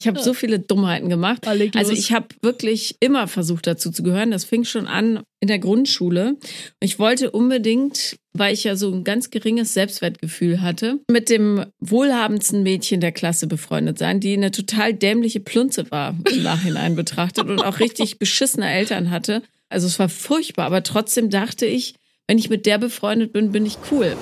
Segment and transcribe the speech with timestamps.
[0.00, 1.46] Ich habe so viele Dummheiten gemacht.
[1.74, 4.30] Also ich habe wirklich immer versucht dazu zu gehören.
[4.30, 6.36] Das fing schon an in der Grundschule.
[6.78, 12.62] Ich wollte unbedingt, weil ich ja so ein ganz geringes Selbstwertgefühl hatte, mit dem wohlhabendsten
[12.62, 17.64] Mädchen der Klasse befreundet sein, die eine total dämliche Plunze war im Nachhinein betrachtet und
[17.64, 19.42] auch richtig beschissene Eltern hatte.
[19.68, 21.94] Also es war furchtbar, aber trotzdem dachte ich,
[22.28, 24.16] wenn ich mit der befreundet bin, bin ich cool.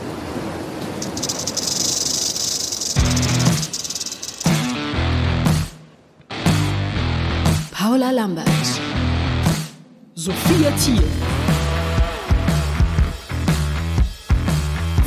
[7.97, 8.47] Paula Lambert,
[10.15, 11.03] Sophia Thiel.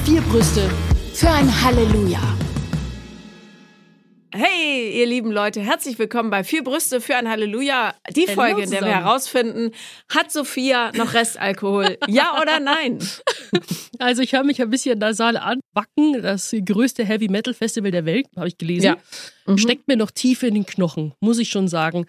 [0.03, 0.67] Vier Brüste
[1.13, 2.19] für ein Halleluja.
[4.31, 7.93] Hey, ihr lieben Leute, herzlich willkommen bei Vier Brüste für ein Halleluja.
[8.15, 9.69] Die Hallo Folge, in der wir herausfinden,
[10.11, 11.99] hat Sophia noch Restalkohol?
[12.07, 12.97] ja oder nein?
[13.99, 15.59] Also ich höre mich ein bisschen nasal an.
[15.75, 18.97] Wacken, das größte Heavy Metal Festival der Welt, habe ich gelesen, Ja.
[19.45, 19.59] Mhm.
[19.59, 22.07] steckt mir noch tief in den Knochen, muss ich schon sagen.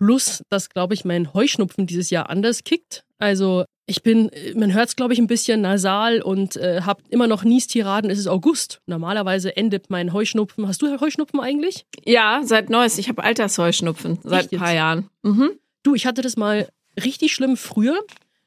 [0.00, 3.04] Plus, dass, glaube ich, mein Heuschnupfen dieses Jahr anders kickt.
[3.18, 7.26] Also ich bin, man hört es, glaube ich, ein bisschen nasal und äh, habe immer
[7.26, 8.10] noch Niestiraden.
[8.10, 8.80] Es ist August.
[8.86, 10.66] Normalerweise endet mein Heuschnupfen.
[10.66, 11.84] Hast du Heuschnupfen eigentlich?
[12.06, 12.96] Ja, seit Neues.
[12.96, 14.76] Ich habe Altersheuschnupfen seit Echt ein paar jetzt?
[14.76, 15.10] Jahren.
[15.22, 15.50] Mhm.
[15.82, 16.68] Du, ich hatte das mal
[17.04, 18.00] richtig schlimm früher.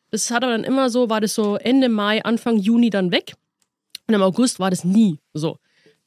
[0.09, 3.33] Das hat aber dann immer so, war das so Ende Mai, Anfang Juni dann weg.
[4.07, 5.57] Und im August war das nie so.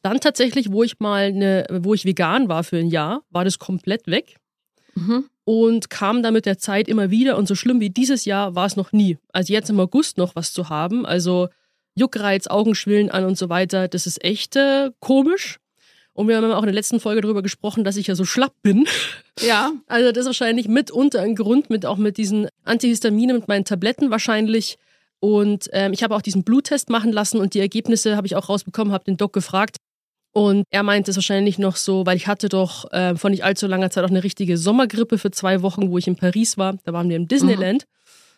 [0.02, 3.60] Dann tatsächlich, wo ich mal eine, wo ich vegan war für ein Jahr, war das
[3.60, 4.36] komplett weg
[4.96, 5.28] Mhm.
[5.46, 7.38] Und kam dann mit der Zeit immer wieder.
[7.38, 9.16] Und so schlimm wie dieses Jahr war es noch nie.
[9.32, 11.48] Also jetzt im August noch was zu haben, also
[11.94, 15.58] Juckreiz, Augenschwillen an und so weiter, das ist echt äh, komisch.
[16.14, 18.54] Und wir haben auch in der letzten Folge darüber gesprochen, dass ich ja so schlapp
[18.62, 18.88] bin.
[19.40, 23.64] Ja, Also das ist wahrscheinlich mitunter ein Grund, mit auch mit diesen Antihistamine, mit meinen
[23.64, 24.78] Tabletten wahrscheinlich.
[25.20, 28.48] Und ähm, ich habe auch diesen Bluttest machen lassen und die Ergebnisse habe ich auch
[28.48, 29.76] rausbekommen, habe den Doc gefragt.
[30.36, 33.66] Und er meinte es wahrscheinlich noch so, weil ich hatte doch äh, vor nicht allzu
[33.66, 36.76] langer Zeit auch eine richtige Sommergrippe für zwei Wochen, wo ich in Paris war.
[36.84, 37.86] Da waren wir im Disneyland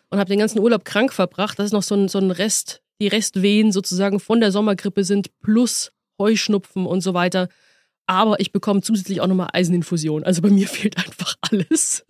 [0.09, 1.59] und habe den ganzen Urlaub krank verbracht.
[1.59, 5.37] Das ist noch so ein, so ein Rest, die Restwehen sozusagen von der Sommergrippe sind,
[5.41, 7.49] plus Heuschnupfen und so weiter.
[8.05, 10.23] Aber ich bekomme zusätzlich auch nochmal Eiseninfusion.
[10.23, 12.05] Also bei mir fehlt einfach alles.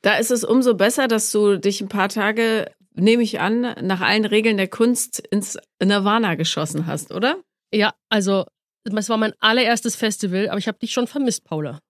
[0.00, 4.00] da ist es umso besser, dass du dich ein paar Tage, nehme ich an, nach
[4.00, 7.36] allen Regeln der Kunst ins Nirvana geschossen hast, oder?
[7.70, 8.46] Ja, also
[8.94, 11.80] es war mein allererstes Festival, aber ich habe dich schon vermisst, Paula.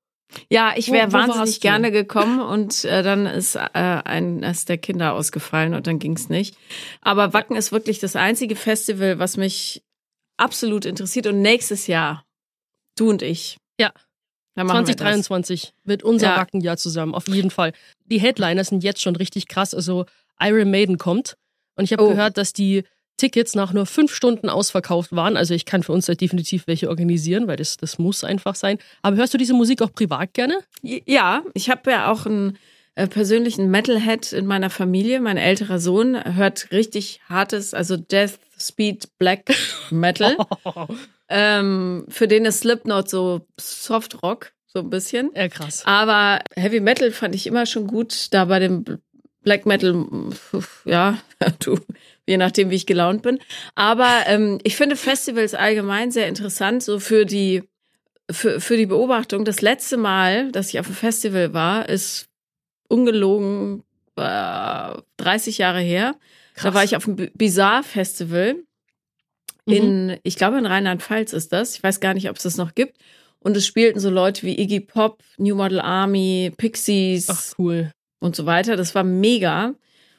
[0.50, 5.72] Ja, ich wäre wahnsinnig gerne gekommen und äh, dann ist äh, eines der Kinder ausgefallen
[5.74, 6.56] und dann ging's nicht.
[7.00, 9.82] Aber Wacken ist wirklich das einzige Festival, was mich
[10.36, 12.24] absolut interessiert und nächstes Jahr
[12.98, 13.56] du und ich.
[13.80, 13.92] Ja.
[14.56, 14.96] Dann machen wir das.
[14.96, 16.36] 2023 wird unser Ja.
[16.38, 17.72] Wackenjahr zusammen, auf jeden Fall.
[18.06, 19.74] Die Headliner sind jetzt schon richtig krass.
[19.74, 20.06] Also
[20.40, 21.36] Iron Maiden kommt
[21.76, 22.08] und ich habe Oh.
[22.08, 22.84] gehört, dass die
[23.16, 25.36] Tickets nach nur fünf Stunden ausverkauft waren.
[25.36, 28.78] Also ich kann für uns definitiv welche organisieren, weil das, das muss einfach sein.
[29.02, 30.58] Aber hörst du diese Musik auch privat gerne?
[30.82, 32.58] Ja, ich habe ja auch einen
[32.94, 35.20] äh, persönlichen Metalhead in meiner Familie.
[35.20, 39.54] Mein älterer Sohn hört richtig hartes, also Death, Speed, Black
[39.90, 40.36] Metal.
[41.28, 45.30] ähm, für den ist Slipknot so Softrock, so ein bisschen.
[45.34, 45.82] Ja, krass.
[45.84, 48.28] Aber Heavy Metal fand ich immer schon gut.
[48.32, 48.84] Da bei dem
[49.42, 50.06] Black Metal,
[50.84, 51.18] ja,
[51.60, 51.78] du,
[52.26, 53.38] je nachdem, wie ich gelaunt bin.
[53.74, 57.62] Aber ähm, ich finde Festivals allgemein sehr interessant, so für die,
[58.30, 59.44] für, für die Beobachtung.
[59.44, 62.28] Das letzte Mal, dass ich auf einem Festival war, ist
[62.88, 63.82] ungelogen
[64.16, 66.16] äh, 30 Jahre her.
[66.62, 68.56] Da war ich auf dem Bizarre Festival
[69.66, 71.76] in, ich glaube in Rheinland-Pfalz ist das.
[71.76, 72.96] Ich weiß gar nicht, ob es das noch gibt.
[73.40, 77.90] Und es spielten so Leute wie Iggy Pop, New Model Army, Pixies Ach, cool.
[78.20, 78.76] und so weiter.
[78.76, 79.74] Das war mega.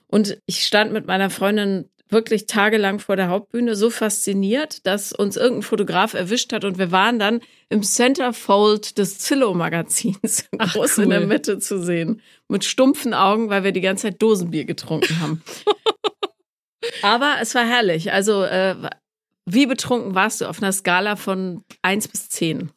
[0.07, 5.37] Und ich stand mit meiner Freundin wirklich tagelang vor der Hauptbühne so fasziniert, dass uns
[5.37, 11.21] irgendein Fotograf erwischt hat und wir waren dann im Centerfold des Zillow-Magazins groß in der
[11.21, 11.27] cool.
[11.27, 12.21] Mitte zu sehen.
[12.47, 15.43] Mit stumpfen Augen, weil wir die ganze Zeit Dosenbier getrunken haben.
[17.01, 18.13] Aber es war herrlich.
[18.13, 18.75] Also, äh,
[19.45, 22.71] wie betrunken warst du auf einer Skala von 1 bis 10?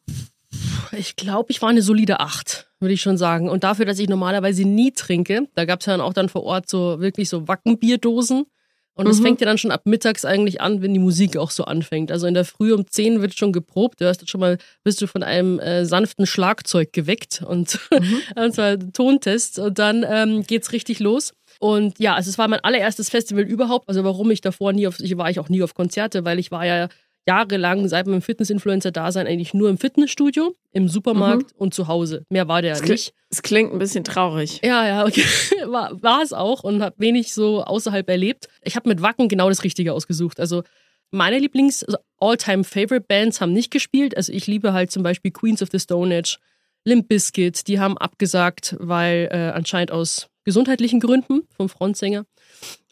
[0.93, 3.49] Ich glaube, ich war eine solide Acht, würde ich schon sagen.
[3.49, 6.43] Und dafür, dass ich normalerweise nie trinke, da gab es ja dann auch dann vor
[6.43, 8.45] Ort so wirklich so Wackenbierdosen.
[8.93, 9.23] Und das Mhm.
[9.23, 12.11] fängt ja dann schon ab mittags eigentlich an, wenn die Musik auch so anfängt.
[12.11, 14.01] Also in der Früh um 10 wird schon geprobt.
[14.01, 17.79] Du hast schon mal, bist du von einem äh, sanften Schlagzeug geweckt und,
[18.35, 19.59] und zwar Tontest.
[19.59, 21.33] Und dann ähm, geht's richtig los.
[21.59, 23.87] Und ja, also es war mein allererstes Festival überhaupt.
[23.87, 26.51] Also warum ich davor nie auf, ich war ich auch nie auf Konzerte, weil ich
[26.51, 26.89] war ja
[27.27, 32.25] jahrelang seit meinem Fitness-Influencer-Dasein eigentlich nur im Fitnessstudio, im Supermarkt und zu Hause.
[32.29, 33.13] Mehr war der kli- nicht.
[33.29, 34.59] es klingt ein bisschen traurig.
[34.63, 35.23] Ja, ja, okay.
[35.67, 38.47] War, war es auch und habe wenig so außerhalb erlebt.
[38.63, 40.39] Ich habe mit Wacken genau das Richtige ausgesucht.
[40.39, 40.63] Also
[41.11, 44.17] meine Lieblings- also All-Time-Favorite-Bands haben nicht gespielt.
[44.17, 46.39] Also ich liebe halt zum Beispiel Queens of the Stone Age,
[46.85, 52.25] Limp Bizkit, die haben abgesagt, weil äh, anscheinend aus gesundheitlichen Gründen vom Frontsänger.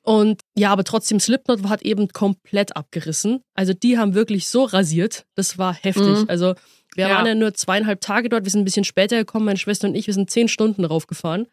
[0.09, 3.43] Und ja, aber trotzdem, Slipknot hat eben komplett abgerissen.
[3.53, 6.21] Also die haben wirklich so rasiert, das war heftig.
[6.21, 6.25] Mhm.
[6.27, 6.55] Also
[6.95, 7.15] wir ja.
[7.15, 9.93] waren ja nur zweieinhalb Tage dort, wir sind ein bisschen später gekommen, meine Schwester und
[9.93, 11.45] ich, wir sind zehn Stunden raufgefahren,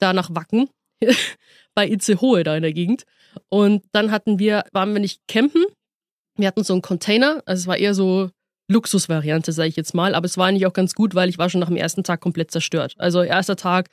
[0.00, 0.68] da nach Wacken,
[1.76, 3.04] bei Itzehoe da in der Gegend.
[3.48, 5.64] Und dann hatten wir, waren wir nicht campen,
[6.36, 8.28] wir hatten so einen Container, also es war eher so
[8.66, 11.48] Luxusvariante, sage ich jetzt mal, aber es war eigentlich auch ganz gut, weil ich war
[11.48, 12.96] schon nach dem ersten Tag komplett zerstört.
[12.98, 13.88] Also erster Tag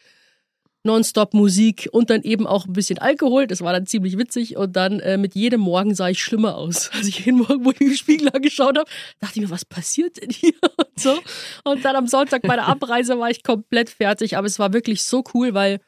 [0.84, 3.48] nonstop Musik und dann eben auch ein bisschen Alkohol.
[3.48, 4.58] Das war dann ziemlich witzig.
[4.58, 6.90] Und dann äh, mit jedem Morgen sah ich schlimmer aus.
[7.02, 8.90] Also jeden Morgen, wo ich den Spiegel angeschaut habe,
[9.20, 10.54] dachte ich mir, was passiert denn hier?
[10.78, 11.18] Und so.
[11.64, 14.38] Und dann am Sonntag bei der Abreise war ich komplett fertig.
[14.38, 15.80] Aber es war wirklich so cool, weil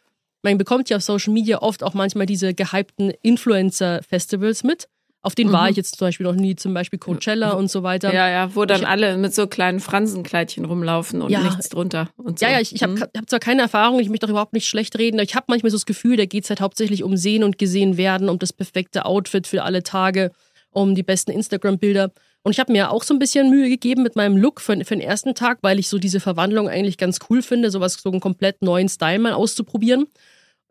[0.42, 4.88] man bekommt ja auf Social Media oft auch manchmal diese gehypten Influencer-Festivals mit.
[5.26, 5.54] Auf den mhm.
[5.54, 8.14] war ich jetzt zum Beispiel noch nie, zum Beispiel Coachella und so weiter.
[8.14, 12.10] Ja, ja, wo dann ich, alle mit so kleinen Fransenkleidchen rumlaufen und ja, nichts drunter.
[12.18, 12.46] Und so.
[12.46, 13.04] Ja, ja, ich, ich habe mhm.
[13.16, 15.72] hab zwar keine Erfahrung, ich möchte doch überhaupt nicht schlecht reden, aber ich habe manchmal
[15.72, 18.52] so das Gefühl, da geht es halt hauptsächlich um Sehen und Gesehen werden, um das
[18.52, 20.32] perfekte Outfit für alle Tage,
[20.72, 22.12] um die besten Instagram-Bilder.
[22.44, 24.96] Und ich habe mir auch so ein bisschen Mühe gegeben mit meinem Look für, für
[24.96, 28.20] den ersten Tag, weil ich so diese Verwandlung eigentlich ganz cool finde, sowas, so einen
[28.20, 30.08] komplett neuen Style mal auszuprobieren.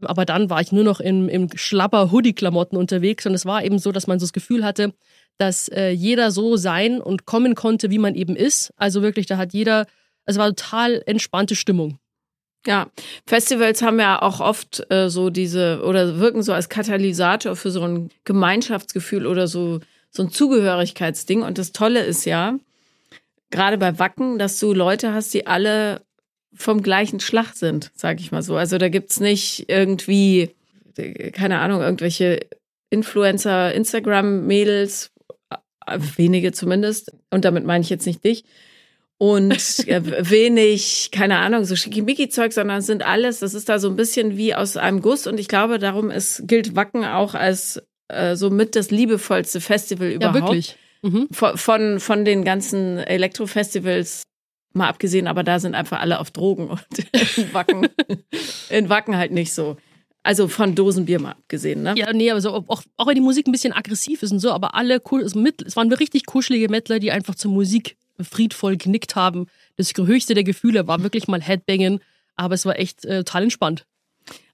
[0.05, 3.79] Aber dann war ich nur noch in, im schlapper Hoodie-Klamotten unterwegs und es war eben
[3.79, 4.93] so, dass man so das Gefühl hatte,
[5.39, 8.73] dass äh, jeder so sein und kommen konnte, wie man eben ist.
[8.77, 9.87] Also wirklich, da hat jeder,
[10.25, 11.99] es war total entspannte Stimmung.
[12.67, 12.91] Ja,
[13.27, 17.83] Festivals haben ja auch oft äh, so diese oder wirken so als Katalysator für so
[17.83, 19.81] ein Gemeinschaftsgefühl oder so
[20.13, 21.43] so ein Zugehörigkeitsding.
[21.43, 22.59] Und das Tolle ist ja,
[23.51, 26.03] gerade bei Wacken, dass du Leute hast, die alle
[26.55, 28.57] vom gleichen Schlag sind, sag ich mal so.
[28.57, 30.51] Also da gibt's nicht irgendwie,
[31.33, 32.41] keine Ahnung, irgendwelche
[32.91, 35.11] Influencer, Instagram-Mädels,
[36.17, 38.45] wenige zumindest, und damit meine ich jetzt nicht dich,
[39.19, 39.53] und
[39.87, 44.37] wenig, keine Ahnung, so Schickimicki-Zeug, sondern es sind alles, das ist da so ein bisschen
[44.37, 48.51] wie aus einem Guss und ich glaube, darum ist, gilt Wacken auch als äh, so
[48.51, 50.37] mit das liebevollste Festival überhaupt.
[50.37, 50.77] Ja, wirklich.
[51.03, 51.29] Mhm.
[51.33, 54.23] Von, von, von den ganzen Elektro-Festivals
[54.75, 56.81] Mal abgesehen, aber da sind einfach alle auf Drogen und
[57.37, 57.89] in Wacken,
[58.71, 59.77] in Wacken halt nicht so.
[60.25, 61.95] Also von Dosenbier mal abgesehen, ne?
[61.97, 64.53] Ja, nee, aber so, auch, auch wenn die Musik ein bisschen aggressiv ist und so,
[64.53, 68.77] aber alle cool, also mit, es waren richtig kuschelige Mettler, die einfach zur Musik friedvoll
[68.77, 69.47] genickt haben.
[69.77, 72.01] Das höchste der Gefühle war wirklich mal Headbangen,
[72.37, 73.85] aber es war echt äh, total entspannt.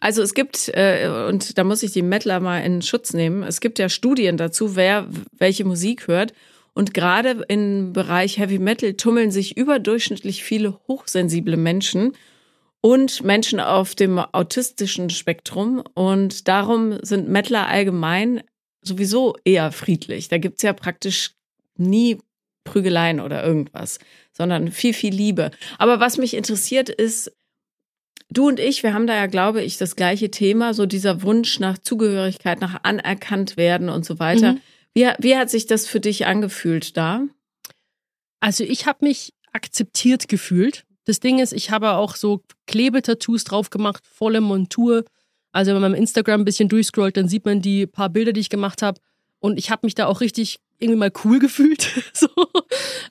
[0.00, 3.60] Also es gibt, äh, und da muss ich die Mettler mal in Schutz nehmen, es
[3.60, 6.32] gibt ja Studien dazu, wer welche Musik hört.
[6.78, 12.12] Und gerade im Bereich Heavy Metal tummeln sich überdurchschnittlich viele hochsensible Menschen
[12.80, 15.82] und Menschen auf dem autistischen Spektrum.
[15.94, 18.44] Und darum sind Mettler allgemein
[18.80, 20.28] sowieso eher friedlich.
[20.28, 21.32] Da gibt's ja praktisch
[21.76, 22.18] nie
[22.62, 23.98] Prügeleien oder irgendwas,
[24.32, 25.50] sondern viel, viel Liebe.
[25.78, 27.32] Aber was mich interessiert ist,
[28.30, 31.58] du und ich, wir haben da ja, glaube ich, das gleiche Thema, so dieser Wunsch
[31.58, 34.52] nach Zugehörigkeit, nach anerkannt werden und so weiter.
[34.52, 34.60] Mhm.
[34.94, 37.22] Wie, wie hat sich das für dich angefühlt da?
[38.40, 40.84] Also ich habe mich akzeptiert gefühlt.
[41.04, 45.04] Das Ding ist, ich habe auch so Klebetattoos drauf gemacht, volle Montur.
[45.52, 48.40] Also wenn man im Instagram ein bisschen durchscrollt, dann sieht man die paar Bilder, die
[48.40, 49.00] ich gemacht habe.
[49.40, 52.28] Und ich habe mich da auch richtig irgendwie mal cool gefühlt, so,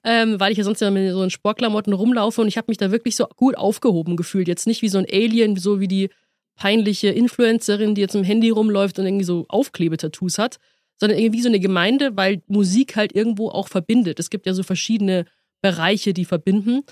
[0.03, 2.77] ähm, weil ich ja sonst immer mit so in Sportklamotten rumlaufe und ich habe mich
[2.77, 4.47] da wirklich so gut aufgehoben gefühlt.
[4.47, 6.09] Jetzt nicht wie so ein Alien, so wie die
[6.55, 10.57] peinliche Influencerin, die jetzt im Handy rumläuft und irgendwie so Aufklebetattoos hat,
[10.99, 14.19] sondern irgendwie so eine Gemeinde, weil Musik halt irgendwo auch verbindet.
[14.19, 15.25] Es gibt ja so verschiedene
[15.61, 16.83] Bereiche, die verbinden.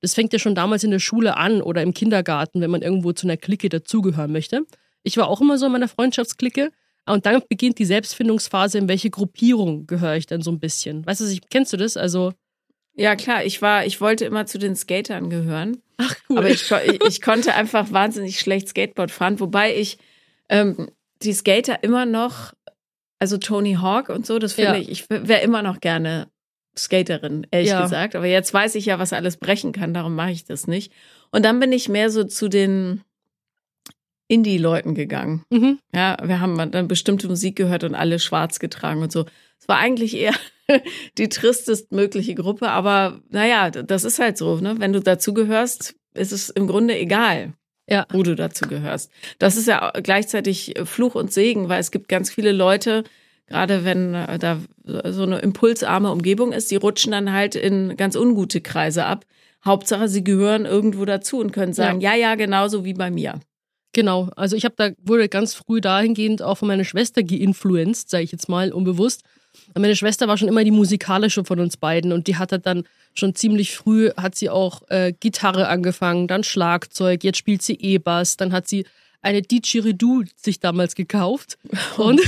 [0.00, 3.12] Das fängt ja schon damals in der Schule an oder im Kindergarten, wenn man irgendwo
[3.12, 4.66] zu einer Clique dazugehören möchte.
[5.02, 6.70] Ich war auch immer so in meiner Freundschaftsklicke.
[7.06, 11.04] Und dann beginnt die Selbstfindungsphase, in welche Gruppierung gehöre ich denn so ein bisschen.
[11.04, 11.96] Weißt du, kennst du das?
[11.96, 12.32] Also.
[12.94, 15.82] Ja, klar, ich war, ich wollte immer zu den Skatern gehören.
[15.98, 16.38] Ach cool.
[16.38, 19.98] Aber ich, ich, ich konnte einfach wahnsinnig schlecht Skateboard fahren, wobei ich
[20.48, 20.90] ähm,
[21.22, 22.52] die Skater immer noch
[23.24, 24.80] also Tony Hawk und so, das finde ja.
[24.80, 26.28] ich, ich wäre immer noch gerne
[26.76, 27.80] Skaterin, ehrlich ja.
[27.80, 28.16] gesagt.
[28.16, 30.92] Aber jetzt weiß ich ja, was alles brechen kann, darum mache ich das nicht.
[31.30, 33.00] Und dann bin ich mehr so zu den
[34.28, 35.42] Indie-Leuten gegangen.
[35.48, 35.78] Mhm.
[35.94, 39.24] Ja, wir haben dann bestimmte Musik gehört und alle schwarz getragen und so.
[39.58, 40.34] Es war eigentlich eher
[41.16, 44.74] die tristest mögliche Gruppe, aber naja, das ist halt so, ne?
[44.80, 47.54] Wenn du dazugehörst, ist es im Grunde egal
[47.88, 48.06] ja.
[48.12, 49.10] wo du dazu gehörst.
[49.38, 53.04] Das ist ja gleichzeitig Fluch und Segen, weil es gibt ganz viele Leute,
[53.46, 58.16] gerade wenn äh, da so eine impulsarme Umgebung ist, die rutschen dann halt in ganz
[58.16, 59.24] ungute Kreise ab.
[59.64, 63.40] Hauptsache, sie gehören irgendwo dazu und können sagen, ja, ja, ja genauso wie bei mir.
[63.94, 68.24] Genau, also ich habe da wurde ganz früh dahingehend auch von meiner Schwester geinfluenced, sage
[68.24, 69.22] ich jetzt mal unbewusst.
[69.74, 72.84] Und meine Schwester war schon immer die musikalische von uns beiden und die hatte dann
[73.12, 78.36] schon ziemlich früh, hat sie auch äh, Gitarre angefangen, dann Schlagzeug, jetzt spielt sie E-Bass,
[78.36, 78.86] dann hat sie
[79.20, 81.58] eine Didgeridoo sich damals gekauft
[81.96, 82.20] und,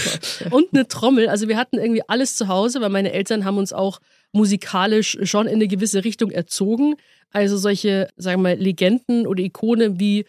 [0.51, 1.29] und eine Trommel.
[1.29, 4.01] Also wir hatten irgendwie alles zu Hause, weil meine Eltern haben uns auch
[4.33, 6.97] musikalisch schon in eine gewisse Richtung erzogen.
[7.31, 10.25] Also solche, sagen wir mal, Legenden oder Ikonen wie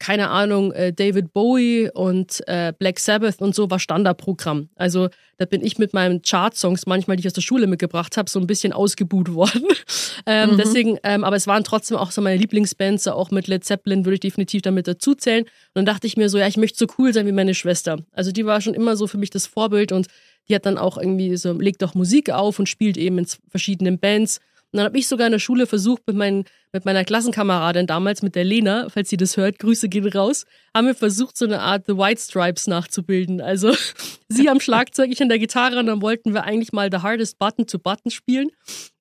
[0.00, 4.70] keine Ahnung, äh, David Bowie und äh, Black Sabbath und so war Standardprogramm.
[4.74, 8.28] Also da bin ich mit meinen Chart-Songs manchmal, die ich aus der Schule mitgebracht habe,
[8.28, 9.66] so ein bisschen ausgebuht worden.
[10.26, 10.56] ähm, mhm.
[10.56, 14.14] Deswegen, ähm, aber es waren trotzdem auch so meine Lieblingsbands, auch mit Led Zeppelin würde
[14.14, 15.44] ich definitiv damit dazu zählen.
[15.44, 17.98] Und dann dachte ich mir so, ja, ich möchte so cool sein wie meine Schwester.
[18.12, 20.06] Also die war schon immer so für mich das Vorbild und
[20.48, 23.98] die hat dann auch irgendwie so, legt auch Musik auf und spielt eben in verschiedenen
[23.98, 24.40] Bands.
[24.72, 28.22] Und dann habe ich sogar in der Schule versucht, mit, meinen, mit meiner Klassenkameradin damals,
[28.22, 31.60] mit der Lena, falls sie das hört, Grüße gehen raus, haben wir versucht, so eine
[31.60, 33.40] Art The White Stripes nachzubilden.
[33.40, 33.74] Also
[34.28, 37.38] sie am Schlagzeug, ich an der Gitarre und dann wollten wir eigentlich mal The Hardest
[37.38, 38.50] Button to Button spielen.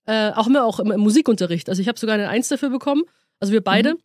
[0.05, 1.69] Äh, auch immer auch im, im, Musikunterricht.
[1.69, 3.03] Also ich habe sogar eine Eins dafür bekommen.
[3.39, 3.93] Also wir beide.
[3.93, 3.99] Mhm.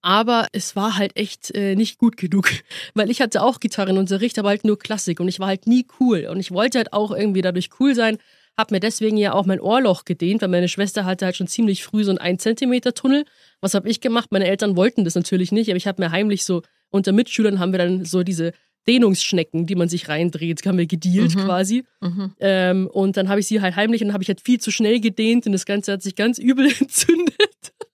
[0.00, 2.50] Aber es war halt echt äh, nicht gut genug,
[2.94, 6.26] weil ich hatte auch Gitarrenunterricht, aber halt nur Klassik und ich war halt nie cool
[6.30, 8.18] und ich wollte halt auch irgendwie dadurch cool sein
[8.58, 11.84] habe mir deswegen ja auch mein Ohrloch gedehnt, weil meine Schwester hatte halt schon ziemlich
[11.84, 13.24] früh so einen 1 Zentimeter Tunnel.
[13.60, 14.32] Was habe ich gemacht?
[14.32, 17.72] Meine Eltern wollten das natürlich nicht, aber ich habe mir heimlich so unter Mitschülern haben
[17.72, 18.52] wir dann so diese
[18.88, 21.40] Dehnungsschnecken, die man sich reindreht, haben wir gedealt mhm.
[21.40, 21.84] quasi.
[22.00, 22.32] Mhm.
[22.40, 24.98] Ähm, und dann habe ich sie halt heimlich und habe ich halt viel zu schnell
[24.98, 27.36] gedehnt und das Ganze hat sich ganz übel entzündet.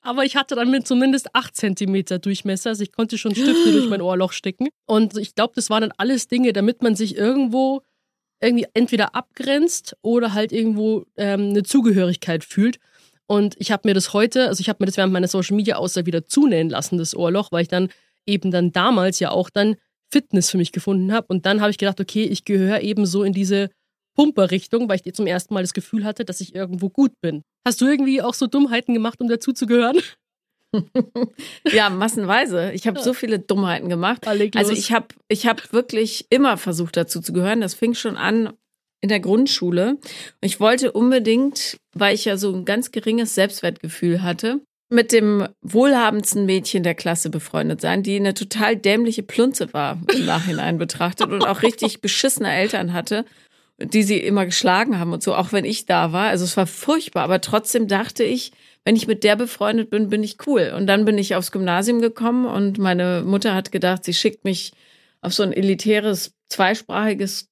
[0.00, 3.88] Aber ich hatte dann mit zumindest 8 Zentimeter Durchmesser, also ich konnte schon Stifte durch
[3.90, 4.68] mein Ohrloch stecken.
[4.86, 7.82] Und ich glaube, das waren dann alles Dinge, damit man sich irgendwo
[8.44, 12.78] irgendwie entweder abgrenzt oder halt irgendwo ähm, eine Zugehörigkeit fühlt.
[13.26, 15.76] Und ich habe mir das heute, also ich habe mir das während meiner Social Media
[15.76, 17.88] Auszeit wieder zunähen lassen, das Ohrloch, weil ich dann
[18.26, 19.76] eben dann damals ja auch dann
[20.10, 21.26] Fitness für mich gefunden habe.
[21.28, 23.70] Und dann habe ich gedacht, okay, ich gehöre eben so in diese
[24.14, 27.42] Pumperrichtung, weil ich zum ersten Mal das Gefühl hatte, dass ich irgendwo gut bin.
[27.64, 29.98] Hast du irgendwie auch so Dummheiten gemacht, um dazu zu gehören?
[31.72, 32.72] Ja, massenweise.
[32.72, 34.26] Ich habe so viele Dummheiten gemacht.
[34.26, 37.60] Also ich habe ich hab wirklich immer versucht dazu zu gehören.
[37.60, 38.52] Das fing schon an
[39.00, 39.98] in der Grundschule.
[40.40, 46.46] Ich wollte unbedingt, weil ich ja so ein ganz geringes Selbstwertgefühl hatte, mit dem wohlhabendsten
[46.46, 51.42] Mädchen der Klasse befreundet sein, die eine total dämliche Plunze war im Nachhinein betrachtet und
[51.42, 53.24] auch richtig beschissene Eltern hatte,
[53.78, 56.28] die sie immer geschlagen haben und so, auch wenn ich da war.
[56.28, 58.52] Also es war furchtbar, aber trotzdem dachte ich,
[58.84, 60.72] wenn ich mit der befreundet bin, bin ich cool.
[60.76, 64.72] Und dann bin ich aufs Gymnasium gekommen und meine Mutter hat gedacht, sie schickt mich
[65.22, 67.48] auf so ein elitäres, zweisprachiges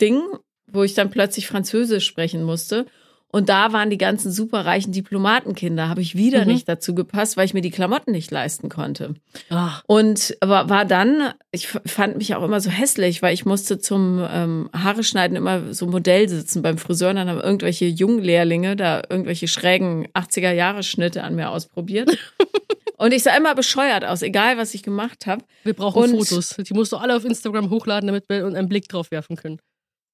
[0.00, 0.22] Ding,
[0.70, 2.86] wo ich dann plötzlich Französisch sprechen musste.
[3.30, 5.88] Und da waren die ganzen superreichen Diplomatenkinder.
[5.88, 6.52] Habe ich wieder mhm.
[6.52, 9.14] nicht dazu gepasst, weil ich mir die Klamotten nicht leisten konnte.
[9.50, 9.82] Ach.
[9.86, 14.26] Und war, war dann, ich fand mich auch immer so hässlich, weil ich musste zum
[14.30, 17.10] ähm, Haare schneiden immer so Modell sitzen beim Friseur.
[17.10, 22.16] Und dann haben irgendwelche Junglehrlinge da irgendwelche schrägen 80er-Jahre-Schnitte an mir ausprobiert.
[22.98, 25.44] Und ich sah immer bescheuert aus, egal was ich gemacht habe.
[25.62, 26.56] Wir brauchen und Fotos.
[26.56, 29.60] Die musst du alle auf Instagram hochladen, damit wir einen Blick drauf werfen können.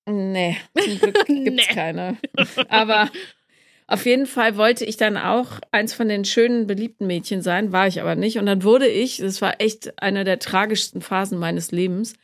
[0.06, 1.74] Nee, zum Glück gibt's nee.
[1.74, 2.18] keine.
[2.68, 3.10] Aber
[3.86, 7.86] auf jeden Fall wollte ich dann auch eins von den schönen, beliebten Mädchen sein, war
[7.86, 8.38] ich aber nicht.
[8.38, 12.14] Und dann wurde ich, das war echt eine der tragischsten Phasen meines Lebens,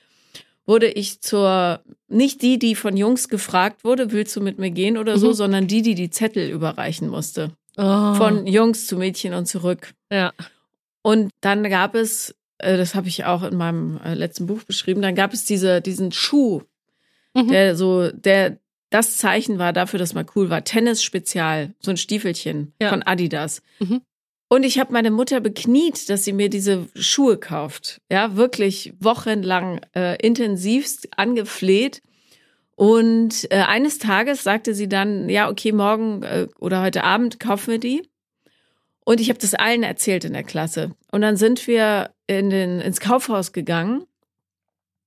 [0.67, 4.97] wurde ich zur, nicht die, die von Jungs gefragt wurde, willst du mit mir gehen
[4.97, 5.35] oder so, mhm.
[5.35, 7.53] sondern die, die die Zettel überreichen musste.
[7.77, 8.15] Oh.
[8.15, 9.93] Von Jungs zu Mädchen und zurück.
[10.11, 10.33] Ja.
[11.03, 15.03] Und dann gab es, äh, das habe ich auch in meinem äh, letzten Buch beschrieben,
[15.03, 16.63] dann gab es diese, diesen Schuh,
[17.35, 17.49] mhm.
[17.49, 18.59] der so, der
[18.91, 20.65] das Zeichen war dafür, dass man cool war.
[20.65, 22.91] Tennis Spezial, so ein Stiefelchen ja.
[22.91, 23.63] von Adidas.
[23.79, 24.03] Mhm.
[24.49, 28.01] Und ich habe meine Mutter bekniet, dass sie mir diese Schuhe kauft.
[28.11, 32.03] Ja, wirklich wochenlang äh, intensivst angefleht.
[32.75, 37.71] Und äh, eines Tages sagte sie dann, ja, okay, morgen äh, oder heute Abend kaufen
[37.71, 38.03] wir die.
[39.05, 40.91] Und ich habe das allen erzählt in der Klasse.
[41.13, 44.05] Und dann sind wir in den, ins Kaufhaus gegangen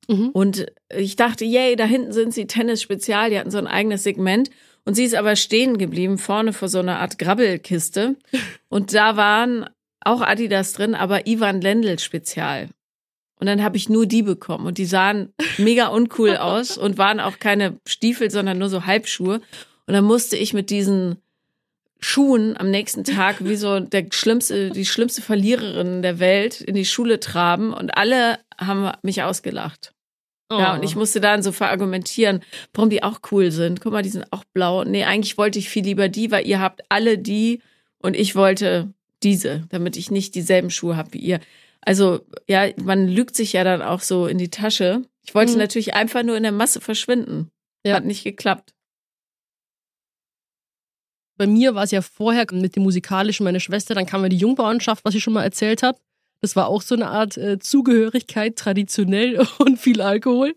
[0.07, 0.29] Mhm.
[0.29, 4.03] Und ich dachte, yay, da hinten sind sie Tennis Spezial, die hatten so ein eigenes
[4.03, 4.49] Segment.
[4.85, 8.15] Und sie ist aber stehen geblieben, vorne vor so einer Art Grabbelkiste.
[8.69, 9.69] Und da waren
[10.01, 12.69] auch Adidas drin, aber Ivan Lendl Spezial.
[13.39, 14.65] Und dann habe ich nur die bekommen.
[14.65, 19.41] Und die sahen mega uncool aus und waren auch keine Stiefel, sondern nur so Halbschuhe.
[19.85, 21.17] Und dann musste ich mit diesen
[22.03, 26.85] Schuhen am nächsten Tag wie so der schlimmste, die schlimmste Verliererin der Welt in die
[26.85, 29.93] Schule traben und alle haben mich ausgelacht.
[30.49, 30.59] Oh.
[30.59, 32.41] Ja, und ich musste dann so verargumentieren,
[32.73, 33.79] warum die auch cool sind.
[33.79, 34.83] Guck mal, die sind auch blau.
[34.83, 37.61] Nee, eigentlich wollte ich viel lieber die, weil ihr habt alle die
[37.99, 38.93] und ich wollte
[39.23, 41.39] diese, damit ich nicht dieselben Schuhe habe wie ihr.
[41.81, 45.03] Also, ja, man lügt sich ja dann auch so in die Tasche.
[45.25, 45.59] Ich wollte mhm.
[45.59, 47.49] natürlich einfach nur in der Masse verschwinden.
[47.85, 47.95] Ja.
[47.95, 48.73] Hat nicht geklappt.
[51.43, 54.37] Bei mir war es ja vorher mit dem musikalischen meine Schwester, dann kam ja die
[54.37, 55.99] Jungbauernschaft, was ich schon mal erzählt habe.
[56.39, 60.55] Das war auch so eine Art äh, Zugehörigkeit, traditionell und viel Alkohol.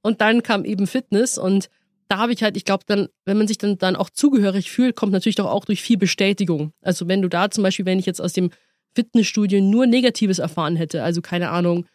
[0.00, 1.70] Und dann kam eben Fitness und
[2.06, 4.94] da habe ich halt, ich glaube, dann, wenn man sich dann, dann auch zugehörig fühlt,
[4.94, 6.72] kommt natürlich doch auch durch viel Bestätigung.
[6.82, 8.50] Also wenn du da zum Beispiel, wenn ich jetzt aus dem
[8.94, 11.86] Fitnessstudio nur Negatives erfahren hätte, also keine Ahnung,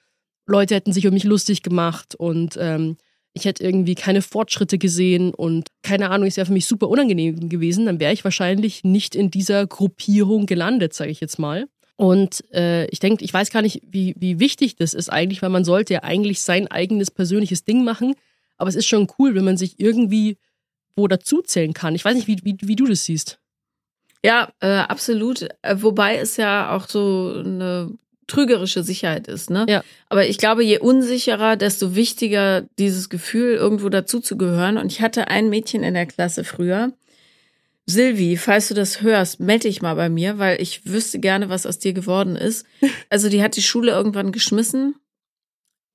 [0.47, 2.97] Leute hätten sich um mich lustig gemacht und ähm,
[3.33, 7.49] ich hätte irgendwie keine Fortschritte gesehen und keine Ahnung, es wäre für mich super unangenehm
[7.49, 11.67] gewesen, dann wäre ich wahrscheinlich nicht in dieser Gruppierung gelandet, sage ich jetzt mal.
[11.95, 15.49] Und äh, ich denke, ich weiß gar nicht, wie, wie wichtig das ist eigentlich, weil
[15.49, 18.15] man sollte ja eigentlich sein eigenes persönliches Ding machen.
[18.57, 20.37] Aber es ist schon cool, wenn man sich irgendwie
[20.95, 21.95] wo dazuzählen kann.
[21.95, 23.39] Ich weiß nicht, wie, wie, wie du das siehst.
[24.23, 25.47] Ja, äh, absolut.
[25.61, 27.91] Äh, wobei es ja auch so eine
[28.27, 29.65] trügerische Sicherheit ist, ne?
[29.67, 29.83] Ja.
[30.09, 34.77] Aber ich glaube, je unsicherer, desto wichtiger dieses Gefühl, irgendwo dazuzugehören.
[34.77, 36.93] Und ich hatte ein Mädchen in der Klasse früher.
[37.85, 41.65] Silvi, falls du das hörst, melde dich mal bei mir, weil ich wüsste gerne, was
[41.65, 42.65] aus dir geworden ist.
[43.09, 44.95] Also die hat die Schule irgendwann geschmissen,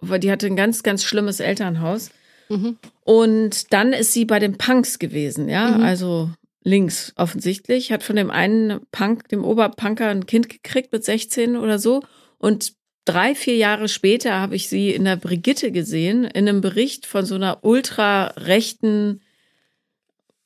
[0.01, 2.11] weil die hatte ein ganz, ganz schlimmes Elternhaus.
[2.49, 2.77] Mhm.
[3.05, 5.83] Und dann ist sie bei den Punks gewesen, ja, mhm.
[5.83, 6.31] also
[6.69, 11.79] links offensichtlich, hat von dem einen Punk, dem Oberpunker, ein Kind gekriegt mit 16 oder
[11.79, 12.03] so.
[12.39, 17.07] Und drei, vier Jahre später habe ich sie in der Brigitte gesehen, in einem Bericht
[17.07, 19.23] von so einer ultra-rechten,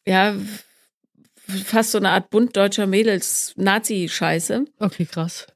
[0.06, 0.36] ja,
[1.46, 4.64] fast so eine Art Bund deutscher Mädels Nazi-Scheiße.
[4.78, 5.48] Okay, krass.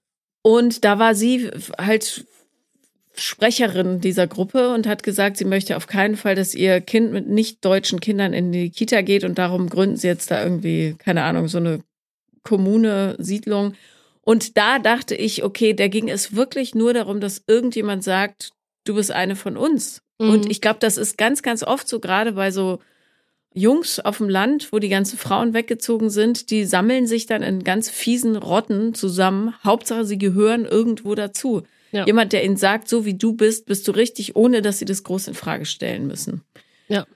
[0.43, 2.27] Und da war sie halt
[3.19, 7.29] Sprecherin dieser Gruppe und hat gesagt, sie möchte auf keinen Fall, dass ihr Kind mit
[7.29, 11.23] nicht deutschen Kindern in die Kita geht und darum gründen sie jetzt da irgendwie, keine
[11.25, 11.81] Ahnung, so eine
[12.43, 13.75] Kommune, Siedlung.
[14.23, 18.51] Und da dachte ich, okay, da ging es wirklich nur darum, dass irgendjemand sagt,
[18.85, 20.03] du bist eine von uns.
[20.19, 20.31] Mhm.
[20.31, 22.81] Und ich glaube, das ist ganz, ganz oft so, gerade bei so
[23.55, 27.65] Jungs auf dem Land, wo die ganzen Frauen weggezogen sind, die sammeln sich dann in
[27.65, 29.55] ganz fiesen Rotten zusammen.
[29.65, 31.63] Hauptsache, sie gehören irgendwo dazu.
[31.97, 32.05] Ja.
[32.05, 35.03] Jemand, der ihnen sagt, so wie du bist, bist du richtig, ohne dass sie das
[35.03, 36.43] groß in Frage stellen müssen.
[36.89, 37.07] Ja.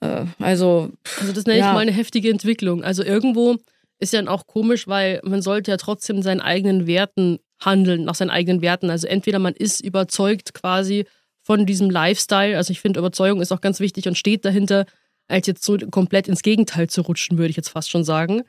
[0.00, 0.90] Äh, also.
[1.18, 1.68] Also, das nenne ja.
[1.68, 2.84] ich mal eine heftige Entwicklung.
[2.84, 3.56] Also, irgendwo
[3.98, 8.14] ist ja dann auch komisch, weil man sollte ja trotzdem seinen eigenen Werten handeln, nach
[8.14, 8.90] seinen eigenen Werten.
[8.90, 11.06] Also, entweder man ist überzeugt quasi
[11.40, 12.58] von diesem Lifestyle.
[12.58, 14.84] Also, ich finde, Überzeugung ist auch ganz wichtig und steht dahinter,
[15.28, 18.42] als jetzt so komplett ins Gegenteil zu rutschen, würde ich jetzt fast schon sagen.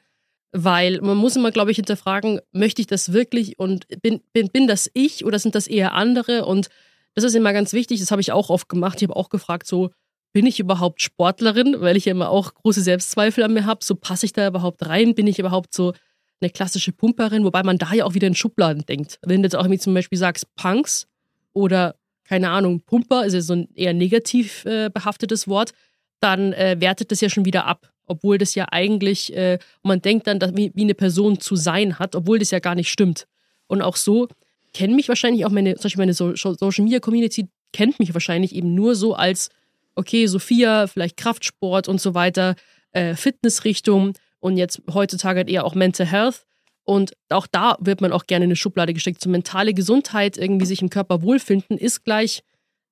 [0.60, 4.66] Weil man muss immer, glaube ich, hinterfragen, möchte ich das wirklich und bin, bin, bin
[4.66, 6.46] das ich oder sind das eher andere?
[6.46, 6.70] Und
[7.14, 9.00] das ist immer ganz wichtig, das habe ich auch oft gemacht.
[9.00, 9.92] Ich habe auch gefragt, so,
[10.34, 11.76] bin ich überhaupt Sportlerin?
[11.80, 13.86] Weil ich ja immer auch große Selbstzweifel an mir habe.
[13.86, 15.14] So, passe ich da überhaupt rein?
[15.14, 15.94] Bin ich überhaupt so
[16.42, 17.44] eine klassische Pumperin?
[17.44, 19.20] Wobei man da ja auch wieder in Schubladen denkt.
[19.22, 21.08] Wenn du jetzt auch irgendwie zum Beispiel sagst, Punks
[21.54, 25.74] oder keine Ahnung, Pumper ist ja so ein eher negativ äh, behaftetes Wort,
[26.20, 30.28] dann äh, wertet das ja schon wieder ab obwohl das ja eigentlich, äh, man denkt
[30.28, 33.28] dann, dass, wie, wie eine Person zu sein hat, obwohl das ja gar nicht stimmt.
[33.68, 34.28] Und auch so
[34.74, 38.74] kennen mich wahrscheinlich auch meine, zum meine so Social Media Community kennt mich wahrscheinlich eben
[38.74, 39.50] nur so als,
[39.96, 42.56] okay, Sophia, vielleicht Kraftsport und so weiter,
[42.92, 46.46] äh, Fitnessrichtung und jetzt heutzutage halt eher auch Mental Health.
[46.84, 49.22] Und auch da wird man auch gerne in eine Schublade gesteckt.
[49.22, 52.44] So mentale Gesundheit, irgendwie sich im Körper wohlfinden, ist gleich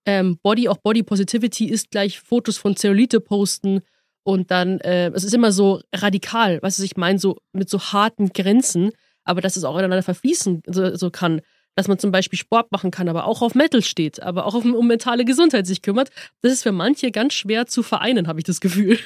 [0.05, 3.81] ähm, Body, auch Body Positivity ist gleich Fotos von Zellulite posten
[4.25, 8.29] und dann, äh, es ist immer so radikal, du, ich meine, so mit so harten
[8.33, 8.89] Grenzen,
[9.23, 11.41] aber dass es auch ineinander verfließen so, so kann.
[11.75, 14.87] Dass man zum Beispiel Sport machen kann, aber auch auf Metal steht, aber auch um
[14.87, 16.09] mentale Gesundheit sich kümmert.
[16.41, 18.97] Das ist für manche ganz schwer zu vereinen, habe ich das Gefühl.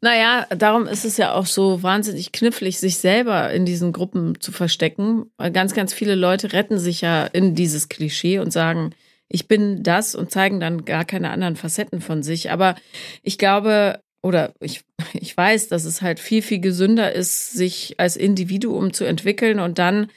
[0.00, 4.52] Naja, darum ist es ja auch so wahnsinnig knifflig, sich selber in diesen Gruppen zu
[4.52, 5.32] verstecken.
[5.36, 8.94] Weil ganz, ganz viele Leute retten sich ja in dieses Klischee und sagen,
[9.28, 12.50] ich bin das und zeigen dann gar keine anderen Facetten von sich.
[12.50, 12.74] Aber
[13.22, 18.16] ich glaube, oder ich, ich weiß, dass es halt viel, viel gesünder ist, sich als
[18.16, 20.08] Individuum zu entwickeln und dann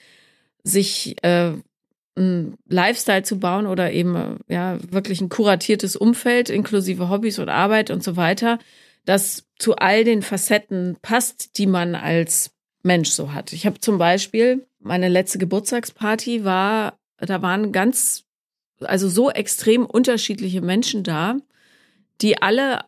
[0.63, 1.54] sich äh,
[2.17, 7.89] ein Lifestyle zu bauen oder eben ja wirklich ein kuratiertes Umfeld inklusive Hobbys und Arbeit
[7.89, 8.60] und so weiter,
[9.06, 12.52] das zu all den Facetten passt, die man als
[12.84, 13.54] Mensch so hat.
[13.54, 18.26] Ich habe zum Beispiel meine letzte Geburtstagsparty war, da waren ganz
[18.81, 21.37] also so extrem unterschiedliche Menschen da,
[22.21, 22.81] die alle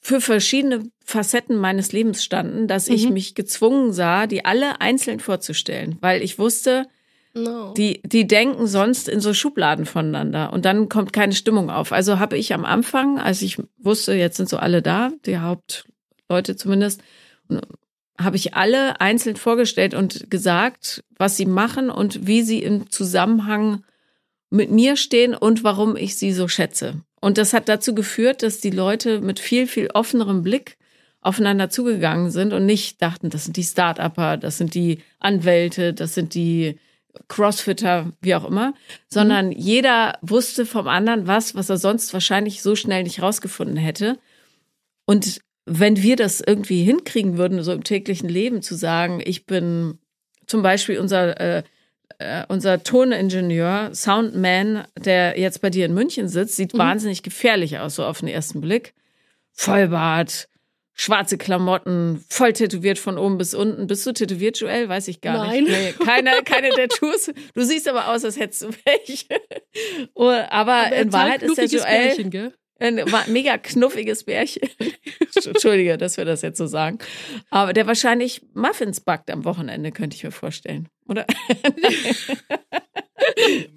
[0.00, 2.94] für verschiedene Facetten meines Lebens standen, dass mhm.
[2.94, 6.86] ich mich gezwungen sah, die alle einzeln vorzustellen, weil ich wusste,
[7.34, 7.74] no.
[7.74, 11.92] die, die denken sonst in so Schubladen voneinander und dann kommt keine Stimmung auf.
[11.92, 16.56] Also habe ich am Anfang, als ich wusste, jetzt sind so alle da, die Hauptleute
[16.56, 17.02] zumindest,
[18.18, 23.84] habe ich alle einzeln vorgestellt und gesagt, was sie machen und wie sie im Zusammenhang
[24.50, 27.00] mit mir stehen und warum ich sie so schätze.
[27.20, 30.76] Und das hat dazu geführt, dass die Leute mit viel, viel offenerem Blick
[31.20, 36.14] aufeinander zugegangen sind und nicht dachten, das sind die Start-Upper, das sind die Anwälte, das
[36.14, 36.78] sind die
[37.28, 38.74] Crossfitter, wie auch immer,
[39.08, 39.52] sondern mhm.
[39.52, 44.18] jeder wusste vom anderen was, was er sonst wahrscheinlich so schnell nicht rausgefunden hätte.
[45.04, 49.98] Und wenn wir das irgendwie hinkriegen würden, so im täglichen Leben zu sagen, ich bin
[50.46, 51.62] zum Beispiel unser, äh,
[52.20, 56.78] äh, unser Toningenieur, Soundman, der jetzt bei dir in München sitzt, sieht mhm.
[56.78, 58.92] wahnsinnig gefährlich aus, so auf den ersten Blick.
[59.52, 60.48] Vollbart,
[60.92, 63.86] schwarze Klamotten, voll tätowiert von oben bis unten.
[63.86, 64.88] Bist du tätowiert, Joel?
[64.90, 65.64] Weiß ich gar Nein.
[65.64, 65.98] nicht.
[65.98, 67.32] Nee, keine, keine Tattoos.
[67.54, 69.26] Du siehst aber aus, als hättest du welche.
[70.14, 72.52] Oh, aber, aber in Wahrheit ist der Joel Bärchen?
[72.80, 74.68] Ein mega knuffiges Bärchen.
[75.44, 76.98] Entschuldige, dass wir das jetzt so sagen.
[77.50, 80.88] Aber der wahrscheinlich Muffins backt am Wochenende, könnte ich mir vorstellen.
[81.08, 81.26] Oder?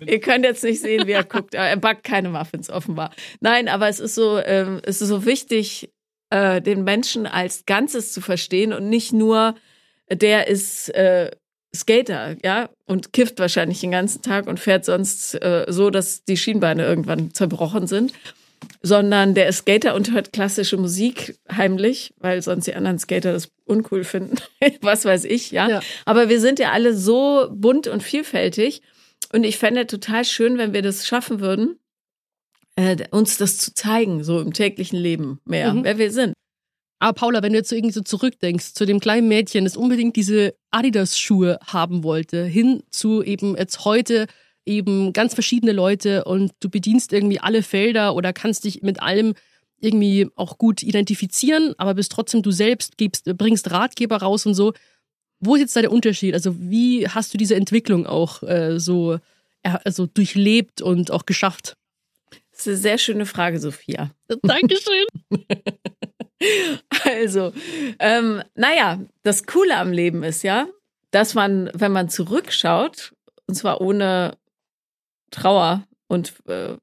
[0.06, 1.54] Ihr könnt jetzt nicht sehen, wie er guckt.
[1.54, 3.13] Er backt keine Muffins, offenbar.
[3.39, 5.89] Nein, aber es ist so, ähm, es ist so wichtig,
[6.30, 9.56] äh, den Menschen als Ganzes zu verstehen und nicht nur,
[10.10, 11.32] der ist äh,
[11.76, 16.38] Skater, ja, und kifft wahrscheinlich den ganzen Tag und fährt sonst äh, so, dass die
[16.38, 18.13] Schienbeine irgendwann zerbrochen sind,
[18.82, 23.49] sondern der ist Skater und hört klassische Musik heimlich, weil sonst die anderen Skater das
[23.65, 24.36] uncool finden.
[24.82, 25.69] Was weiß ich, ja?
[25.69, 25.80] ja.
[26.06, 28.82] Aber wir sind ja alle so bunt und vielfältig
[29.32, 31.80] und ich fände total schön, wenn wir das schaffen würden,
[32.76, 35.84] äh, uns das zu zeigen, so im täglichen Leben mehr, mhm.
[35.84, 36.34] wer wir sind.
[36.99, 40.15] Aber Paula, wenn du jetzt so irgendwie so zurückdenkst zu dem kleinen Mädchen, das unbedingt
[40.15, 44.28] diese Adidas-Schuhe haben wollte, hin zu eben jetzt heute
[44.65, 49.34] eben ganz verschiedene Leute und du bedienst irgendwie alle Felder oder kannst dich mit allem
[49.80, 54.73] irgendwie auch gut identifizieren, aber bist trotzdem du selbst, gibst, bringst Ratgeber raus und so.
[55.39, 56.34] Wo ist jetzt da der Unterschied?
[56.34, 59.19] Also wie hast du diese Entwicklung auch äh, so
[59.63, 61.76] also durchlebt und auch geschafft?
[62.52, 64.12] Das ist eine sehr schöne Frage, Sophia.
[64.43, 65.06] Dankeschön.
[67.04, 67.52] also,
[67.99, 70.67] ähm, naja, das Coole am Leben ist ja,
[71.12, 73.13] dass man, wenn man zurückschaut,
[73.47, 74.38] und zwar ohne
[75.34, 76.76] Trauer und äh,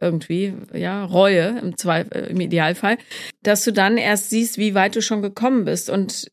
[0.00, 2.98] irgendwie, ja, Reue im, Zweifel, äh, im Idealfall,
[3.42, 5.90] dass du dann erst siehst, wie weit du schon gekommen bist.
[5.90, 6.26] Und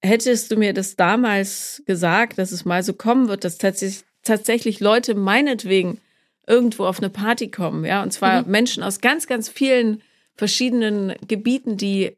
[0.00, 4.80] hättest du mir das damals gesagt, dass es mal so kommen wird, dass tatsächlich, tatsächlich
[4.80, 6.00] Leute meinetwegen
[6.46, 8.50] irgendwo auf eine Party kommen, ja, und zwar mhm.
[8.50, 10.02] Menschen aus ganz, ganz vielen
[10.34, 12.16] verschiedenen Gebieten, die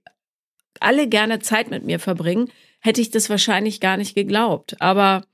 [0.80, 4.80] alle gerne Zeit mit mir verbringen, hätte ich das wahrscheinlich gar nicht geglaubt.
[4.80, 5.24] Aber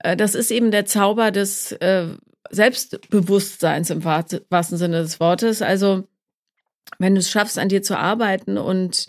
[0.00, 2.06] das ist eben der Zauber des äh,
[2.50, 5.62] Selbstbewusstseins im wahrsten Sinne des Wortes.
[5.62, 6.04] Also,
[6.98, 9.08] wenn du es schaffst, an dir zu arbeiten und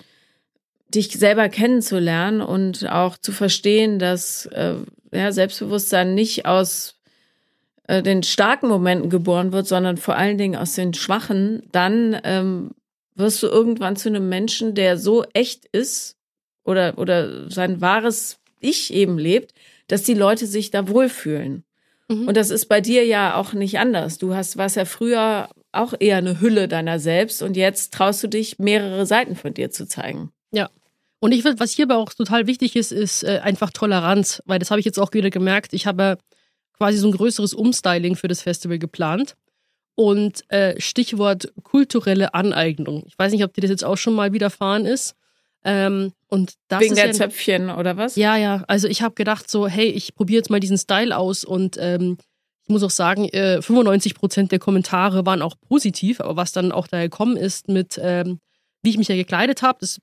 [0.89, 4.75] dich selber kennenzulernen und auch zu verstehen, dass äh,
[5.11, 6.95] ja, Selbstbewusstsein nicht aus
[7.87, 12.71] äh, den starken Momenten geboren wird, sondern vor allen Dingen aus den schwachen, dann ähm,
[13.15, 16.17] wirst du irgendwann zu einem Menschen, der so echt ist
[16.63, 19.53] oder, oder sein wahres Ich eben lebt,
[19.87, 21.63] dass die Leute sich da wohlfühlen.
[22.09, 22.27] Mhm.
[22.27, 24.17] Und das ist bei dir ja auch nicht anders.
[24.17, 28.27] Du hast, warst ja früher auch eher eine Hülle deiner selbst und jetzt traust du
[28.27, 30.31] dich, mehrere Seiten von dir zu zeigen.
[30.51, 30.69] Ja.
[31.19, 34.69] Und ich finde, was hierbei auch total wichtig ist, ist äh, einfach Toleranz, weil das
[34.69, 35.73] habe ich jetzt auch wieder gemerkt.
[35.73, 36.17] Ich habe
[36.77, 39.35] quasi so ein größeres Umstyling für das Festival geplant.
[39.95, 43.03] Und äh, Stichwort kulturelle Aneignung.
[43.07, 45.15] Ich weiß nicht, ob dir das jetzt auch schon mal widerfahren ist.
[45.67, 48.15] Ähm, und das Wegen der ja, Zöpfchen oder was?
[48.15, 48.63] Ja, ja.
[48.67, 52.17] Also ich habe gedacht so, hey, ich probiere jetzt mal diesen Style aus und ähm,
[52.63, 56.71] ich muss auch sagen, äh, 95 Prozent der Kommentare waren auch positiv, aber was dann
[56.71, 58.39] auch da gekommen ist mit, ähm,
[58.81, 59.99] wie ich mich ja gekleidet habe, das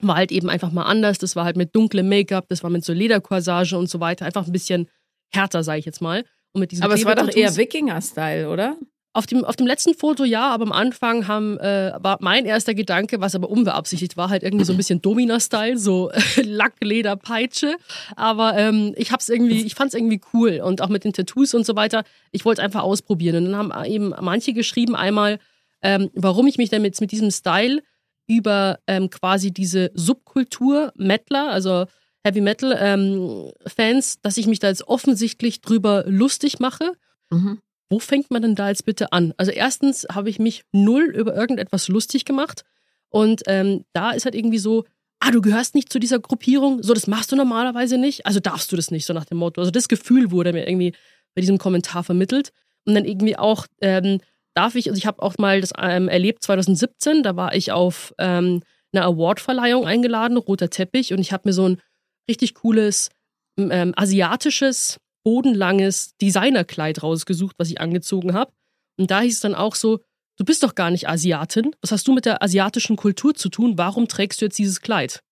[0.00, 1.16] war halt eben einfach mal anders.
[1.16, 4.26] Das war halt mit dunklem Make-up, das war mit so Ledercorsage und so weiter.
[4.26, 4.90] Einfach ein bisschen
[5.32, 6.24] härter, sage ich jetzt mal.
[6.52, 8.76] Und mit diesen aber es war doch eher Wikinger-Style, oder?
[9.14, 12.72] Auf dem, auf dem letzten Foto ja, aber am Anfang haben, äh, war mein erster
[12.72, 16.10] Gedanke, was aber unbeabsichtigt war, halt irgendwie so ein bisschen Domina-Style, so
[16.42, 17.76] Lack, Leder, Peitsche.
[18.16, 21.66] Aber ähm, ich hab's irgendwie, ich fand's irgendwie cool und auch mit den Tattoos und
[21.66, 22.04] so weiter.
[22.30, 23.36] Ich wollte einfach ausprobieren.
[23.36, 25.38] Und dann haben eben manche geschrieben einmal,
[25.82, 27.82] ähm, warum ich mich denn mit, mit diesem Style
[28.26, 31.86] über ähm, quasi diese Subkultur Mettler, also
[32.24, 36.92] Heavy Metal ähm, Fans, dass ich mich da jetzt offensichtlich drüber lustig mache.
[37.30, 37.60] Mhm.
[37.92, 39.34] Wo fängt man denn da jetzt bitte an?
[39.36, 42.64] Also erstens habe ich mich null über irgendetwas lustig gemacht.
[43.10, 44.84] Und ähm, da ist halt irgendwie so,
[45.20, 48.72] ah, du gehörst nicht zu dieser Gruppierung, so das machst du normalerweise nicht, also darfst
[48.72, 49.60] du das nicht, so nach dem Motto.
[49.60, 50.94] Also das Gefühl wurde mir irgendwie
[51.34, 52.52] bei diesem Kommentar vermittelt.
[52.86, 54.20] Und dann irgendwie auch ähm,
[54.54, 58.14] darf ich, also ich habe auch mal das ähm, erlebt 2017, da war ich auf
[58.16, 58.62] ähm,
[58.94, 61.12] einer Awardverleihung eingeladen, roter Teppich.
[61.12, 61.78] Und ich habe mir so ein
[62.26, 63.10] richtig cooles
[63.58, 68.52] ähm, asiatisches, bodenlanges Designerkleid rausgesucht, was ich angezogen habe.
[68.98, 70.00] Und da hieß es dann auch so,
[70.38, 71.74] du bist doch gar nicht Asiatin.
[71.80, 73.78] Was hast du mit der asiatischen Kultur zu tun?
[73.78, 75.22] Warum trägst du jetzt dieses Kleid?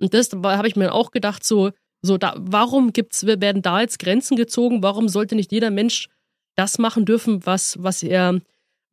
[0.00, 1.70] Und das habe ich mir auch gedacht, so,
[2.02, 4.82] so da, warum gibt's, werden da jetzt Grenzen gezogen?
[4.82, 6.08] Warum sollte nicht jeder Mensch
[6.54, 8.40] das machen dürfen, was, was er,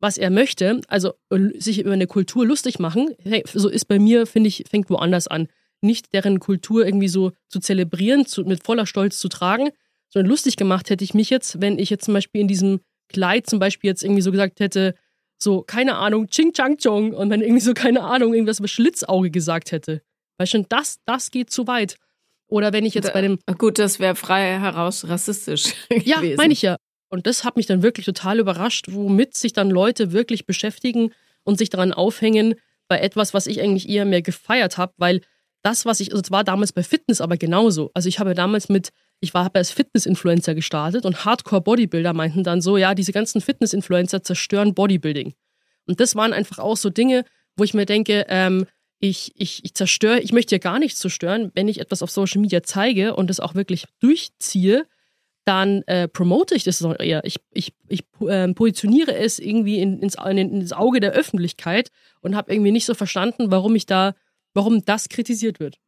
[0.00, 0.80] was er möchte?
[0.88, 1.14] Also
[1.54, 3.14] sich über eine Kultur lustig machen.
[3.22, 5.48] Hey, so ist bei mir, finde ich, fängt woanders an.
[5.80, 9.70] Nicht deren Kultur irgendwie so zu zelebrieren, zu, mit voller Stolz zu tragen,
[10.14, 13.48] sondern lustig gemacht hätte ich mich jetzt, wenn ich jetzt zum Beispiel in diesem Kleid
[13.50, 14.94] zum Beispiel jetzt irgendwie so gesagt hätte,
[15.42, 19.32] so, keine Ahnung, Ching Chang Chong und dann irgendwie so, keine Ahnung, irgendwas über Schlitzauge
[19.32, 20.02] gesagt hätte.
[20.38, 21.96] Weil schon das, das geht zu weit.
[22.46, 23.40] Oder wenn ich jetzt da, bei dem.
[23.58, 25.74] Gut, das wäre frei heraus rassistisch.
[26.04, 26.76] Ja, meine ich ja.
[27.08, 31.58] Und das hat mich dann wirklich total überrascht, womit sich dann Leute wirklich beschäftigen und
[31.58, 32.54] sich daran aufhängen
[32.86, 35.22] bei etwas, was ich eigentlich eher mehr gefeiert habe, weil
[35.62, 37.90] das, was ich, also es war damals bei Fitness aber genauso.
[37.94, 38.90] Also ich habe damals mit,
[39.24, 44.74] ich war als Fitness-Influencer gestartet und Hardcore-Bodybuilder meinten dann so, ja, diese ganzen Fitness-Influencer zerstören
[44.74, 45.34] Bodybuilding.
[45.86, 47.24] Und das waren einfach auch so Dinge,
[47.56, 48.66] wo ich mir denke, ähm,
[49.00, 52.40] ich, ich, ich zerstöre, ich möchte ja gar nichts zerstören, wenn ich etwas auf Social
[52.40, 54.86] Media zeige und das auch wirklich durchziehe,
[55.44, 57.24] dann äh, promote ich das noch eher.
[57.24, 62.34] Ich, ich, ich äh, positioniere es irgendwie in, ins, in, ins Auge der Öffentlichkeit und
[62.36, 64.14] habe irgendwie nicht so verstanden, warum ich da,
[64.54, 65.78] warum das kritisiert wird.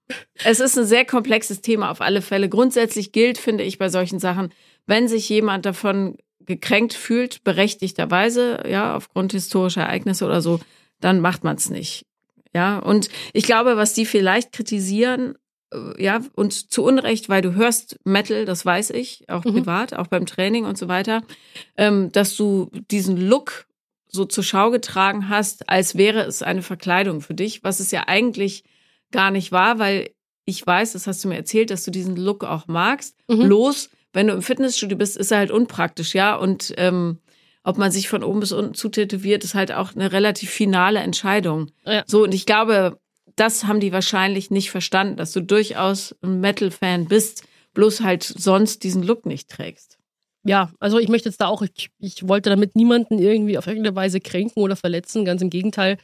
[0.44, 2.48] Es ist ein sehr komplexes Thema auf alle Fälle.
[2.48, 4.52] Grundsätzlich gilt, finde ich, bei solchen Sachen,
[4.86, 10.60] wenn sich jemand davon gekränkt fühlt, berechtigterweise, ja, aufgrund historischer Ereignisse oder so,
[11.00, 12.06] dann macht man es nicht.
[12.54, 15.34] Ja, und ich glaube, was die vielleicht kritisieren,
[15.72, 19.54] äh, ja, und zu Unrecht, weil du hörst Metal, das weiß ich, auch mhm.
[19.54, 21.22] privat, auch beim Training und so weiter,
[21.76, 23.66] ähm, dass du diesen Look
[24.08, 28.04] so zur Schau getragen hast, als wäre es eine Verkleidung für dich, was es ja
[28.06, 28.64] eigentlich
[29.12, 30.10] gar nicht war, weil
[30.44, 33.16] ich weiß, das hast du mir erzählt, dass du diesen Look auch magst.
[33.28, 33.44] Mhm.
[33.44, 36.36] Bloß, wenn du im Fitnessstudio bist, ist er halt unpraktisch, ja.
[36.36, 37.18] Und ähm,
[37.64, 41.72] ob man sich von oben bis unten zutätowiert, ist halt auch eine relativ finale Entscheidung.
[41.84, 42.04] Ja.
[42.06, 42.98] So, und ich glaube,
[43.34, 47.42] das haben die wahrscheinlich nicht verstanden, dass du durchaus ein Metal-Fan bist,
[47.74, 49.95] bloß halt sonst diesen Look nicht trägst.
[50.46, 53.96] Ja, also ich möchte jetzt da auch, ich, ich wollte damit niemanden irgendwie auf irgendeine
[53.96, 55.98] Weise kränken oder verletzen, ganz im Gegenteil.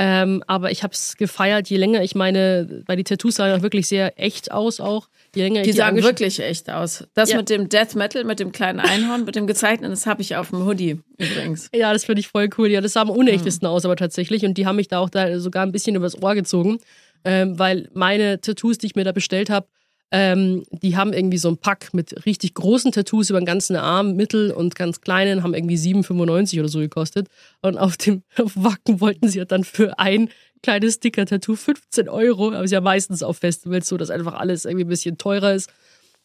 [0.00, 3.62] Ähm, aber ich habe es gefeiert, je länger ich meine, weil die Tattoos sahen auch
[3.62, 5.08] wirklich sehr echt aus auch.
[5.34, 7.04] Je länger die ich sahen wirklich echt aus.
[7.14, 7.38] Das ja.
[7.38, 10.50] mit dem Death Metal, mit dem kleinen Einhorn, mit dem gezeichneten, das habe ich auf
[10.50, 11.68] dem Hoodie übrigens.
[11.74, 12.70] Ja, das finde ich voll cool.
[12.70, 13.72] Ja, das sah am unechtesten mhm.
[13.72, 14.44] aus, aber tatsächlich.
[14.44, 16.78] Und die haben mich da auch da sogar ein bisschen übers Ohr gezogen,
[17.24, 19.66] ähm, weil meine Tattoos, die ich mir da bestellt habe,
[20.10, 24.14] ähm, die haben irgendwie so ein Pack mit richtig großen Tattoos über den ganzen Arm,
[24.14, 27.28] mittel und ganz kleinen, haben irgendwie 7,95 oder so gekostet.
[27.60, 30.30] Und auf dem Wacken wollten sie dann für ein
[30.62, 32.48] kleines Sticker-Tattoo 15 Euro.
[32.48, 35.70] Aber ist ja meistens auf Festivals so, dass einfach alles irgendwie ein bisschen teurer ist.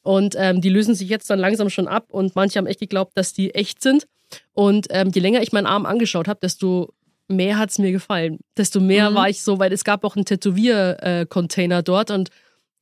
[0.01, 3.13] Und ähm, die lösen sich jetzt dann langsam schon ab und manche haben echt geglaubt,
[3.15, 4.05] dass die echt sind.
[4.53, 6.93] Und ähm, je länger ich meinen Arm angeschaut habe, desto
[7.27, 8.39] mehr hat es mir gefallen.
[8.57, 9.15] Desto mehr mhm.
[9.15, 12.29] war ich so, weil es gab auch einen Tätowier-Container äh, dort und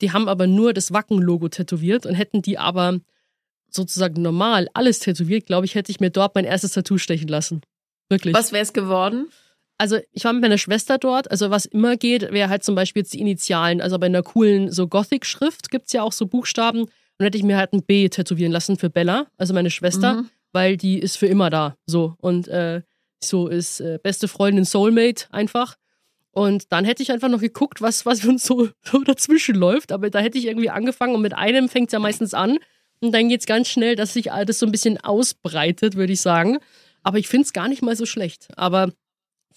[0.01, 2.99] die haben aber nur das Wacken-Logo tätowiert und hätten die aber
[3.69, 7.61] sozusagen normal alles tätowiert, glaube ich, hätte ich mir dort mein erstes Tattoo stechen lassen.
[8.09, 8.33] Wirklich.
[8.33, 9.29] Was wäre es geworden?
[9.77, 13.01] Also ich war mit meiner Schwester dort, also was immer geht, wäre halt zum Beispiel
[13.01, 13.81] jetzt die Initialen.
[13.81, 16.81] Also bei einer coolen so Gothic-Schrift gibt es ja auch so Buchstaben.
[16.81, 20.29] Und hätte ich mir halt ein B tätowieren lassen für Bella, also meine Schwester, mhm.
[20.53, 21.75] weil die ist für immer da.
[21.85, 22.15] So.
[22.17, 22.81] Und äh,
[23.23, 25.77] so ist äh, beste Freundin Soulmate einfach.
[26.31, 29.91] Und dann hätte ich einfach noch geguckt, was, was uns so, so dazwischen läuft.
[29.91, 32.57] Aber da hätte ich irgendwie angefangen und mit einem fängt es ja meistens an.
[33.01, 36.21] Und dann geht es ganz schnell, dass sich alles so ein bisschen ausbreitet, würde ich
[36.21, 36.59] sagen.
[37.03, 38.47] Aber ich finde es gar nicht mal so schlecht.
[38.57, 38.91] Aber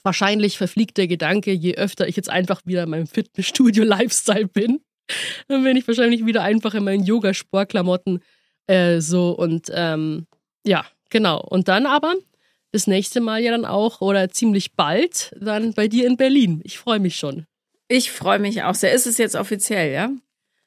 [0.03, 4.81] wahrscheinlich verfliegt der Gedanke, je öfter ich jetzt einfach wieder in meinem Fitnessstudio-Lifestyle bin,
[5.49, 8.23] dann bin ich wahrscheinlich wieder einfach in meinen Yoga-Sportklamotten
[8.67, 10.27] äh, so und ähm,
[10.67, 11.41] ja, genau.
[11.41, 12.15] Und dann aber
[12.75, 16.61] das nächste Mal ja dann auch oder ziemlich bald dann bei dir in Berlin.
[16.65, 17.47] Ich freue mich schon.
[17.87, 18.93] Ich freue mich auch sehr.
[18.93, 20.11] Ist es jetzt offiziell, ja?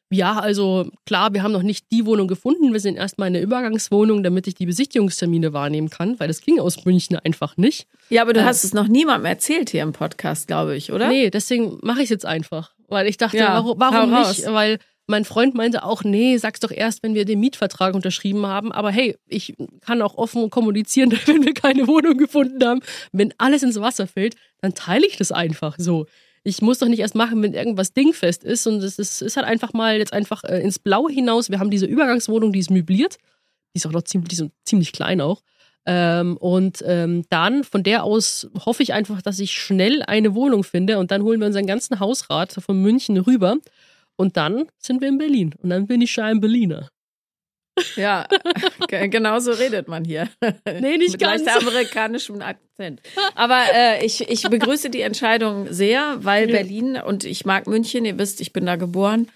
[0.10, 2.72] Ja, also klar, wir haben noch nicht die Wohnung gefunden.
[2.72, 6.62] Wir sind erstmal in der Übergangswohnung, damit ich die Besichtigungstermine wahrnehmen kann, weil das ging
[6.62, 7.88] aus München einfach nicht.
[8.08, 11.10] Ja, aber du äh, hast es noch niemandem erzählt hier im Podcast, glaube ich, oder?
[11.10, 12.74] Nee, deswegen mache ich es jetzt einfach.
[12.88, 14.46] Weil ich dachte, ja, warum, warum nicht?
[14.46, 18.74] Weil mein Freund meinte auch, nee, sag's doch erst, wenn wir den Mietvertrag unterschrieben haben.
[18.74, 22.82] Aber hey, ich kann auch offen kommunizieren, wenn wir keine Wohnung gefunden haben.
[23.14, 26.06] Wenn alles ins Wasser fällt, dann teile ich das einfach so.
[26.44, 28.68] Ich muss doch nicht erst machen, wenn irgendwas dingfest ist.
[28.68, 31.50] Und es ist, ist halt einfach mal jetzt einfach äh, ins Blaue hinaus.
[31.50, 33.18] Wir haben diese Übergangswohnung, die ist möbliert.
[33.74, 35.42] Die ist auch noch ziemlich, die ist ziemlich klein auch.
[35.86, 40.66] Ähm, und ähm, dann von der aus hoffe ich einfach, dass ich schnell eine Wohnung
[40.66, 43.56] finde und dann holen wir unseren ganzen Hausrat von München rüber
[44.18, 45.56] und dann sind wir in Berlin.
[45.64, 46.90] Und dann bin ich schon ein Berliner.
[47.96, 48.26] Ja,
[48.88, 50.28] genau so redet man hier.
[50.66, 51.46] Nee, nicht Mit ganz.
[51.46, 53.02] leicht amerikanischem Akzent.
[53.36, 56.56] Aber äh, ich, ich begrüße die Entscheidung sehr, weil Ja.
[56.56, 59.28] Berlin und ich mag München, ihr wisst, ich bin da geboren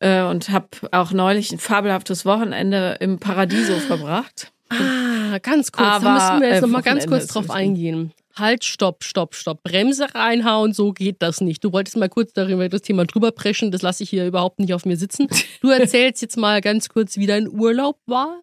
[0.00, 4.50] äh, und habe auch neulich ein fabelhaftes Wochenende im Paradiso verbracht.
[4.70, 8.12] Ah, ganz kurz, da Aber, müssen wir jetzt äh, noch mal ganz kurz drauf eingehen.
[8.36, 9.62] Halt, stopp, stopp, stopp.
[9.62, 11.62] Bremse reinhauen, so geht das nicht.
[11.62, 14.74] Du wolltest mal kurz darüber das Thema drüber preschen, das lasse ich hier überhaupt nicht
[14.74, 15.28] auf mir sitzen.
[15.60, 18.40] Du erzählst jetzt mal ganz kurz, wie dein Urlaub war.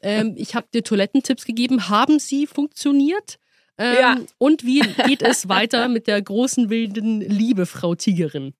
[0.00, 1.88] Ähm, ich habe dir Toilettentipps gegeben.
[1.88, 3.38] Haben sie funktioniert?
[3.78, 4.16] Ähm, Ja.
[4.38, 8.54] Und wie geht es weiter mit der großen wilden Liebe, Frau Tigerin?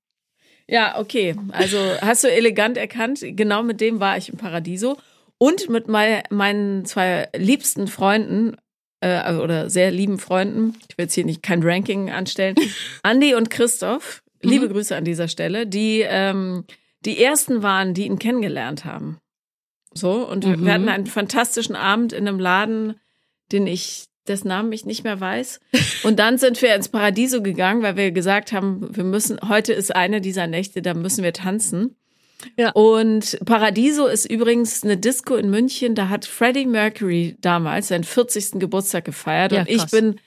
[0.69, 1.35] Ja, okay.
[1.51, 4.97] Also hast du elegant erkannt, genau mit dem war ich im Paradiso.
[5.39, 8.57] Und mit mei- meinen zwei liebsten Freunden,
[9.01, 12.57] äh, oder sehr lieben Freunden, ich will jetzt hier nicht kein Ranking anstellen,
[13.03, 16.65] Andi und Christoph, liebe Grüße an dieser Stelle, die ähm,
[17.05, 19.19] die ersten waren, die ihn kennengelernt haben.
[19.95, 20.65] So, und wir- Mhm.
[20.67, 22.95] wir hatten einen fantastischen Abend in einem Laden,
[23.53, 25.61] den ich, dessen Namen ich nicht mehr weiß.
[26.05, 29.95] Und dann sind wir ins Paradiso gegangen, weil wir gesagt haben, wir müssen, heute ist
[29.97, 31.97] eine dieser Nächte, da müssen wir tanzen.
[32.57, 32.71] Ja.
[32.71, 38.61] Und Paradiso ist übrigens eine Disco in München, da hat Freddie Mercury damals seinen 40.
[38.61, 40.21] Geburtstag gefeiert Ja, und ich bin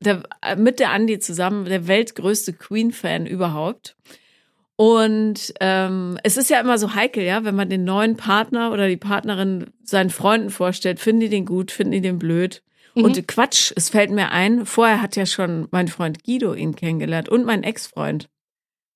[0.00, 0.22] der,
[0.56, 3.96] mit der Andi zusammen der weltgrößte Queen-Fan überhaupt.
[4.76, 8.88] Und ähm, es ist ja immer so heikel, ja, wenn man den neuen Partner oder
[8.88, 12.62] die Partnerin seinen Freunden vorstellt, finden die den gut, finden die den blöd.
[12.94, 13.04] Mhm.
[13.04, 17.28] Und Quatsch, es fällt mir ein, vorher hat ja schon mein Freund Guido ihn kennengelernt
[17.28, 18.28] und mein Ex-Freund.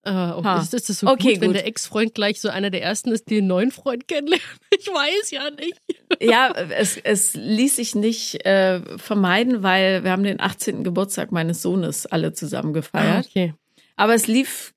[0.09, 0.45] Okay.
[0.49, 0.61] Ha.
[0.61, 1.57] ist, ist das so Okay, gut, wenn gut.
[1.57, 4.43] der Ex-Freund gleich so einer der ersten ist, die einen neuen Freund kennenlernt?
[4.79, 5.81] Ich weiß ja nicht.
[6.21, 10.85] Ja, es, es ließ sich nicht äh, vermeiden, weil wir haben den 18.
[10.85, 13.25] Geburtstag meines Sohnes alle zusammen gefeiert.
[13.27, 13.55] Ah, okay.
[13.97, 14.75] Aber es lief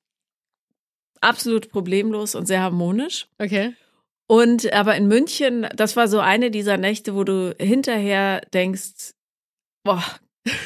[1.21, 3.27] absolut problemlos und sehr harmonisch.
[3.39, 3.73] Okay.
[4.27, 9.11] Und aber in München, das war so eine dieser Nächte, wo du hinterher denkst,
[9.83, 10.03] boah,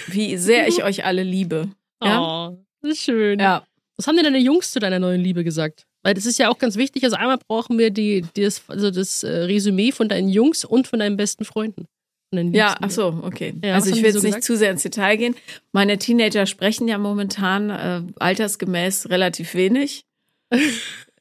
[0.07, 1.69] wie sehr ich euch alle liebe.
[2.03, 2.21] Ja,
[2.51, 3.39] Oh, das ist schön.
[3.39, 3.65] ja.
[3.97, 5.85] Was haben denn deine Jungs zu deiner neuen Liebe gesagt?
[6.03, 7.03] Weil das ist ja auch ganz wichtig.
[7.03, 10.87] Also einmal brauchen wir die, die das, also das äh, Resümee von deinen Jungs und
[10.87, 11.87] von deinen besten Freunden.
[12.33, 13.53] Ja, ach so, okay.
[13.63, 15.35] Ja, also ich will jetzt so nicht zu sehr ins Detail gehen.
[15.71, 20.05] Meine Teenager sprechen ja momentan äh, altersgemäß relativ wenig.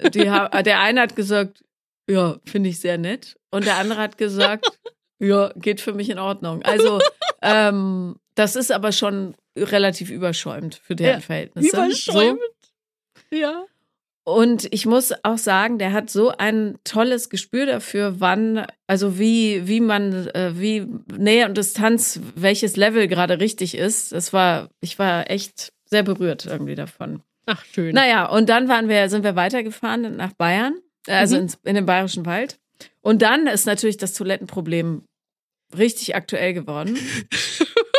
[0.04, 1.62] Ha der eine hat gesagt,
[2.10, 3.36] ja, finde ich sehr nett.
[3.52, 4.66] Und der andere hat gesagt,
[5.20, 6.62] ja, geht für mich in Ordnung.
[6.62, 6.98] Also
[7.40, 11.68] ähm, das ist aber schon relativ überschäumt für deren Ja, Verhältnisse.
[11.76, 12.40] Überschäumend.
[13.30, 13.36] So.
[13.36, 13.64] Ja.
[14.24, 19.66] Und ich muss auch sagen, der hat so ein tolles Gespür dafür, wann, also wie,
[19.66, 20.86] wie man, äh, wie
[21.18, 24.12] Nähe und Distanz, welches Level gerade richtig ist.
[24.12, 27.20] Das war, ich war echt sehr berührt irgendwie davon.
[27.46, 27.94] Ach, schön.
[27.94, 30.76] Naja, und dann waren wir, sind wir weitergefahren nach Bayern,
[31.08, 31.42] äh, also Mhm.
[31.42, 32.60] ins, in den Bayerischen Wald.
[33.00, 35.02] Und dann ist natürlich das Toilettenproblem
[35.76, 36.96] richtig aktuell geworden.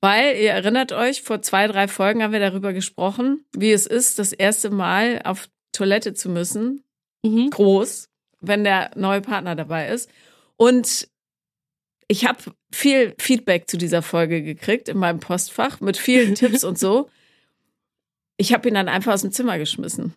[0.00, 4.18] Weil, ihr erinnert euch, vor zwei, drei Folgen haben wir darüber gesprochen, wie es ist,
[4.18, 6.82] das erste Mal auf Toilette zu müssen,
[7.22, 7.50] Mhm.
[7.50, 8.08] groß,
[8.40, 10.08] wenn der neue Partner dabei ist.
[10.56, 11.06] Und
[12.08, 12.38] ich habe
[12.72, 17.10] viel Feedback zu dieser Folge gekriegt in meinem Postfach mit vielen Tipps und so.
[18.38, 20.14] Ich habe ihn dann einfach aus dem Zimmer geschmissen,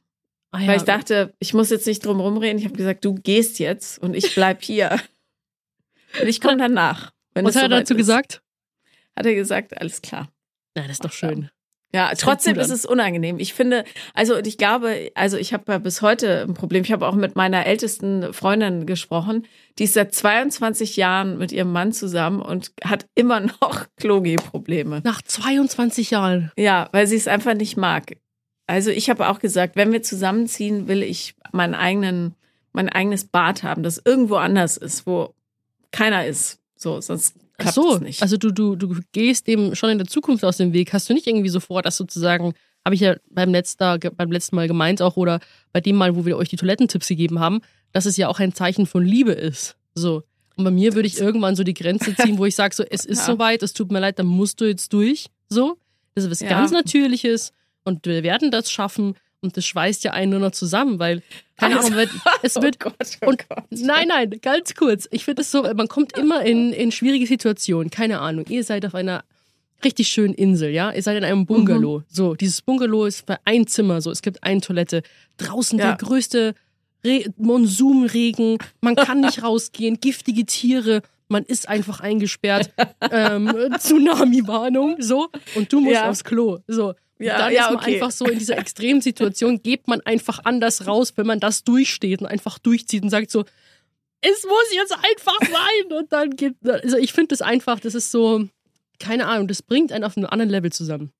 [0.51, 0.67] Ah, ja.
[0.67, 2.57] weil ich dachte, ich muss jetzt nicht drum rumreden.
[2.57, 4.97] Ich habe gesagt, du gehst jetzt und ich bleib hier.
[6.21, 7.11] Und ich komme danach.
[7.33, 7.97] Wenn Was hat er dazu ist.
[7.97, 8.42] gesagt?
[9.15, 10.29] Hat er gesagt, alles klar.
[10.75, 11.49] Na, das ist doch schön.
[11.95, 13.37] Ja, hört trotzdem ist es unangenehm.
[13.37, 13.83] Ich finde,
[14.15, 16.83] also und ich glaube, also ich habe ja bis heute ein Problem.
[16.83, 19.45] Ich habe auch mit meiner ältesten Freundin gesprochen.
[19.77, 25.01] Die ist seit 22 Jahren mit ihrem Mann zusammen und hat immer noch Klogi-Probleme.
[25.03, 26.51] Nach 22 Jahren.
[26.57, 28.17] Ja, weil sie es einfach nicht mag.
[28.65, 32.33] Also ich habe auch gesagt, wenn wir zusammenziehen, will ich meinen eigenen,
[32.71, 35.35] mein eigenes Bad haben, das irgendwo anders ist, wo
[35.91, 36.62] keiner ist.
[36.83, 38.21] So, sonst klappt so, nicht.
[38.21, 40.91] also du, du, du gehst dem schon in der Zukunft aus dem Weg.
[40.93, 42.53] Hast du nicht irgendwie so vor, dass sozusagen,
[42.85, 45.39] habe ich ja beim, letzter, beim letzten Mal gemeint auch, oder
[45.71, 47.61] bei dem Mal, wo wir euch die Toilettentipps gegeben haben,
[47.93, 49.77] dass es ja auch ein Zeichen von Liebe ist.
[49.95, 50.23] So.
[50.57, 53.05] Und bei mir würde ich irgendwann so die Grenze ziehen, wo ich sage, so, es
[53.05, 53.25] ist Ja.
[53.33, 55.27] soweit, es tut mir leid, dann musst du jetzt durch.
[55.49, 55.77] So.
[56.15, 56.49] Das ist was Ja.
[56.49, 57.53] ganz Natürliches
[57.85, 59.15] und wir werden das schaffen.
[59.43, 61.21] Und das schweißt ja einen nur noch zusammen, weil,
[61.57, 62.09] keine Also- Ahnung, wird,
[62.41, 63.63] es wird, oh Gott, oh und Gott.
[63.69, 65.07] nein, nein, ganz kurz.
[65.11, 67.89] Ich finde es so, man kommt immer in, in schwierige Situationen.
[67.91, 68.45] Keine Ahnung.
[68.49, 69.23] Ihr seid auf einer
[69.83, 70.91] richtig schönen Insel, ja?
[70.91, 71.99] Ihr seid in einem Bungalow.
[71.99, 72.03] Mhm.
[72.07, 74.11] So, dieses Bungalow ist bei ein Zimmer, so.
[74.11, 75.03] Es gibt eine Toilette.
[75.37, 75.87] Draußen Ja.
[75.93, 76.55] der größte
[77.05, 78.57] Re Monsunregen.
[78.79, 79.99] Man kann nicht rausgehen.
[79.99, 81.01] Giftige Tiere.
[81.27, 82.71] Man ist einfach eingesperrt.
[83.11, 85.27] ähm, Tsunami-Warnung, so.
[85.55, 86.09] Und du musst Ja.
[86.09, 86.93] aufs Klo, so.
[87.23, 87.95] Ja, dann ja, ist man okay.
[87.95, 92.27] einfach so in dieser Extremsituation, geht man einfach anders raus, wenn man das durchsteht und
[92.27, 93.45] einfach durchzieht und sagt so,
[94.21, 95.97] es muss jetzt einfach sein.
[95.97, 98.47] Und dann geht, also ich finde das einfach, das ist so,
[98.99, 101.11] keine Ahnung, das bringt einen auf einem anderen Level zusammen.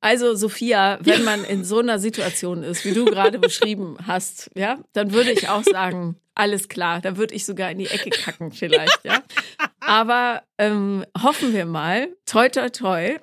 [0.00, 4.78] Also Sophia, wenn man in so einer Situation ist, wie du gerade beschrieben hast, ja,
[4.92, 8.52] dann würde ich auch sagen, alles klar, da würde ich sogar in die Ecke kacken
[8.52, 9.22] vielleicht, ja.
[9.80, 13.18] Aber ähm, hoffen wir mal, toi toi toi,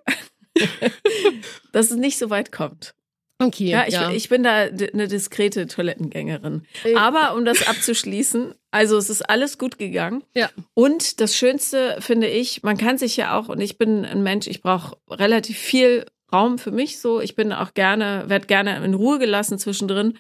[1.72, 2.96] dass es nicht so weit kommt.
[3.38, 6.66] Okay, Ja, ich, ich bin da eine diskrete Toilettengängerin.
[6.86, 6.96] Äh.
[6.96, 10.24] Aber um das abzuschließen, also es ist alles gut gegangen.
[10.34, 10.50] Ja.
[10.74, 14.48] Und das Schönste finde ich, man kann sich ja auch, und ich bin ein Mensch,
[14.48, 17.20] ich brauche relativ viel Raum für mich so.
[17.20, 20.18] Ich bin auch gerne, werde gerne in Ruhe gelassen zwischendrin.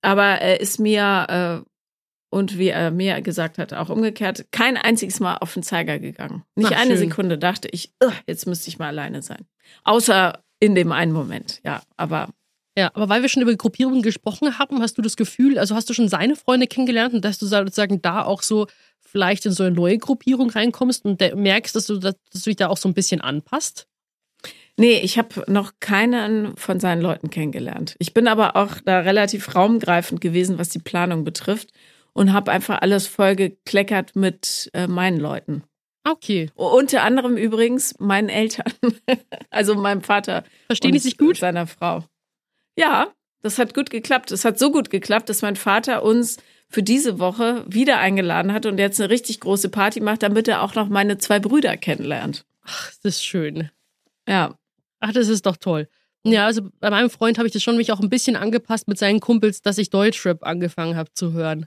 [0.00, 1.70] Aber er ist mir, äh,
[2.30, 6.44] und wie er mir gesagt hat, auch umgekehrt, kein einziges Mal auf den Zeiger gegangen.
[6.54, 7.08] Nicht Ach, eine schön.
[7.08, 9.46] Sekunde dachte ich, "Ugh, jetzt müsste ich mal alleine sein.
[9.84, 11.82] Außer in dem einen Moment, ja.
[11.96, 12.28] Aber
[12.78, 15.88] Ja, aber weil wir schon über Gruppierungen gesprochen haben, hast du das Gefühl, also hast
[15.88, 18.66] du schon seine Freunde kennengelernt und dass du sozusagen da auch so
[19.00, 22.68] vielleicht in so eine neue Gruppierung reinkommst und merkst, dass du, dass du dich da
[22.68, 23.86] auch so ein bisschen anpasst?
[24.78, 27.96] Nee, ich habe noch keinen von seinen Leuten kennengelernt.
[27.98, 31.70] Ich bin aber auch da relativ raumgreifend gewesen, was die Planung betrifft
[32.16, 35.62] und habe einfach alles voll gekleckert mit äh, meinen Leuten.
[36.04, 36.50] Okay.
[36.54, 38.72] Unter anderem übrigens meinen Eltern,
[39.50, 40.44] also meinem Vater.
[40.66, 41.36] Verstehen die sich gut?
[41.36, 42.04] Seiner Frau.
[42.76, 43.08] Ja,
[43.42, 44.30] das hat gut geklappt.
[44.30, 46.36] Es hat so gut geklappt, dass mein Vater uns
[46.68, 50.62] für diese Woche wieder eingeladen hat und jetzt eine richtig große Party macht, damit er
[50.62, 52.44] auch noch meine zwei Brüder kennenlernt.
[52.62, 53.70] Ach, das ist schön.
[54.28, 54.56] Ja,
[55.00, 55.88] Ach, das ist doch toll.
[56.24, 58.98] Ja, also bei meinem Freund habe ich das schon mich auch ein bisschen angepasst mit
[58.98, 61.66] seinen Kumpels, dass ich Deutschrap angefangen habe zu hören.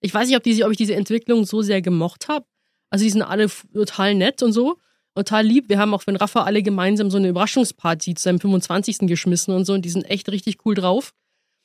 [0.00, 2.46] Ich weiß nicht, ob, diese, ob ich diese Entwicklung so sehr gemocht habe.
[2.90, 4.78] Also die sind alle total nett und so,
[5.14, 5.68] total lieb.
[5.68, 9.00] Wir haben auch, wenn Rafa alle gemeinsam so eine Überraschungsparty zu seinem 25.
[9.00, 11.12] geschmissen und so und die sind echt richtig cool drauf.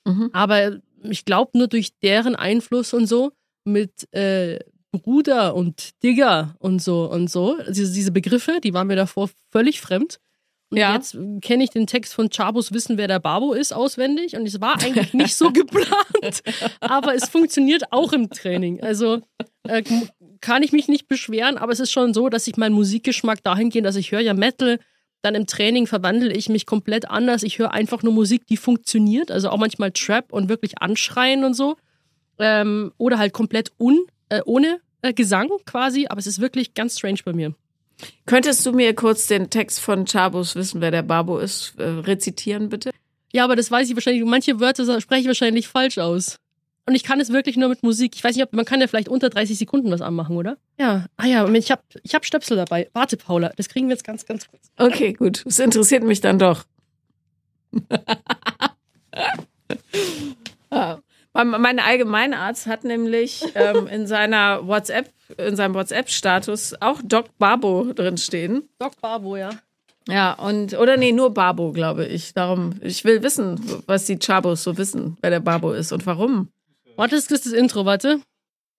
[0.05, 0.29] Mhm.
[0.33, 3.31] Aber ich glaube nur durch deren Einfluss und so
[3.63, 4.59] mit äh,
[4.91, 9.29] Bruder und Digger und so und so, also diese, diese Begriffe, die waren mir davor
[9.51, 10.19] völlig fremd.
[10.73, 10.95] Und Ja.
[10.95, 14.35] jetzt kenne ich den Text von Chabos Wissen, wer der Babo ist, auswendig.
[14.35, 16.41] Und es war eigentlich nicht so geplant,
[16.79, 18.81] aber es funktioniert auch im Training.
[18.81, 19.21] Also
[19.67, 19.83] äh,
[20.41, 23.85] kann ich mich nicht beschweren, aber es ist schon so, dass ich meinen Musikgeschmack dahingehend,
[23.85, 24.79] dass ich höre ja Metal,
[25.21, 27.43] dann im Training verwandle ich mich komplett anders.
[27.43, 31.53] Ich höre einfach nur Musik, die funktioniert, also auch manchmal Trap und wirklich anschreien und
[31.53, 31.75] so.
[32.39, 33.99] Ähm, oder halt komplett un,
[34.29, 37.53] äh, ohne äh, Gesang quasi, aber es ist wirklich ganz strange bei mir.
[38.25, 42.69] Könntest du mir kurz den Text von Chabos wissen, wer der Babo ist, äh, rezitieren,
[42.69, 42.91] bitte?
[43.31, 44.23] Ja, aber das weiß ich wahrscheinlich.
[44.25, 46.37] Manche Wörter spreche ich wahrscheinlich falsch aus.
[46.85, 48.13] Und ich kann es wirklich nur mit Musik.
[48.15, 50.57] Ich weiß nicht, ob man kann ja vielleicht unter 30 Sekunden was anmachen, oder?
[50.77, 51.05] Ja.
[51.15, 52.89] Ah ja, ich habe ich hab Stöpsel dabei.
[52.93, 54.69] Warte, Paula, das kriegen wir jetzt ganz, ganz kurz.
[54.77, 55.45] Okay, gut.
[55.45, 56.63] Es interessiert mich dann doch.
[60.69, 60.97] Ah.
[61.33, 67.91] Mein mein Allgemeinarzt hat nämlich ähm, in seiner WhatsApp, in seinem WhatsApp-Status auch Doc Babo
[67.93, 68.69] drinstehen.
[68.79, 69.49] Doc Babo, ja.
[70.07, 72.33] Ja, und, oder nee, nur Babo, glaube ich.
[72.33, 76.49] Darum, ich will wissen, was die Chabos so wissen, wer der Babo ist und warum.
[76.97, 78.19] Warte, das ist das Intro, warte.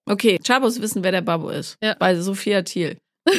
[0.06, 1.78] Okay, Chabos wissen, wer der Babo ist.
[1.82, 1.96] Ja.
[1.98, 2.98] Bei Sophia Thiel.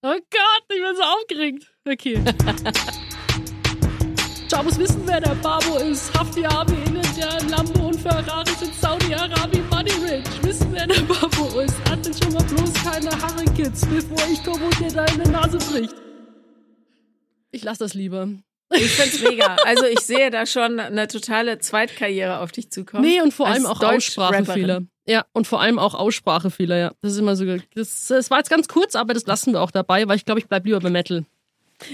[0.00, 1.72] Oh Gott, ich bin so aufgeregt.
[1.84, 2.22] Okay.
[4.50, 6.12] Chabos wissen, wer der Babo ist.
[6.18, 10.42] Hafti Abi in der Lambo und Ferraris in Saudi-Arabien, Money Rich.
[10.42, 11.76] Wissen, wer der Babo ist.
[11.90, 15.94] Hatte schon mal bloß keine Haare, Kids, bevor ich komme und dir deine Nase bricht.
[17.50, 18.28] Ich lass das lieber.
[18.72, 19.56] Ich find's mega.
[19.66, 23.04] Also ich sehe da schon eine totale Zweitkarriere auf dich zukommen.
[23.04, 23.82] Nee, und vor allem auch.
[23.82, 24.82] Aussprachefehler.
[25.06, 26.92] Ja, und vor allem auch Aussprachefehler, ja.
[27.02, 27.44] Das ist immer so.
[27.74, 30.40] Das, das war jetzt ganz kurz, aber das lassen wir auch dabei, weil ich glaube,
[30.40, 31.24] ich bleib lieber bei Metal.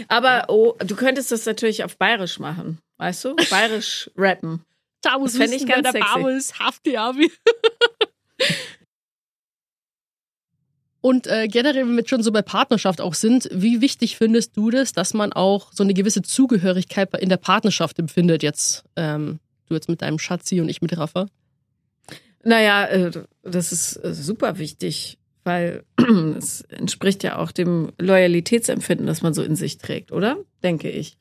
[0.08, 3.36] Aber oh, du könntest das natürlich auf Bayerisch machen, weißt du?
[3.50, 4.64] Bayerisch rappen.
[5.02, 6.58] Da muss ich ganz der ist.
[6.58, 7.30] Hafti Abi.
[11.02, 14.70] Und äh, generell, wenn wir schon so bei Partnerschaft auch sind, wie wichtig findest du
[14.70, 18.84] das, dass man auch so eine gewisse Zugehörigkeit in der Partnerschaft empfindet jetzt?
[18.96, 21.26] Ähm, du jetzt mit deinem Schatzi und ich mit Rafa.
[22.42, 23.10] Naja, äh,
[23.42, 25.84] das ist äh, super wichtig, weil
[26.36, 30.36] es entspricht ja auch dem Loyalitätsempfinden, das man so in sich trägt, oder?
[30.62, 31.16] Denke ich.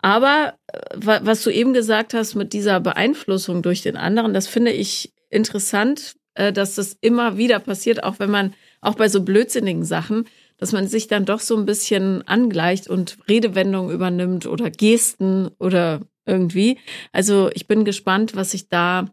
[0.00, 4.46] Aber äh, wa- was du eben gesagt hast mit dieser Beeinflussung durch den anderen, das
[4.46, 9.22] finde ich interessant, äh, dass das immer wieder passiert, auch wenn man, auch bei so
[9.22, 10.26] blödsinnigen Sachen,
[10.56, 16.02] dass man sich dann doch so ein bisschen angleicht und Redewendungen übernimmt oder Gesten oder
[16.26, 16.78] irgendwie.
[17.12, 19.06] Also ich bin gespannt, was sich da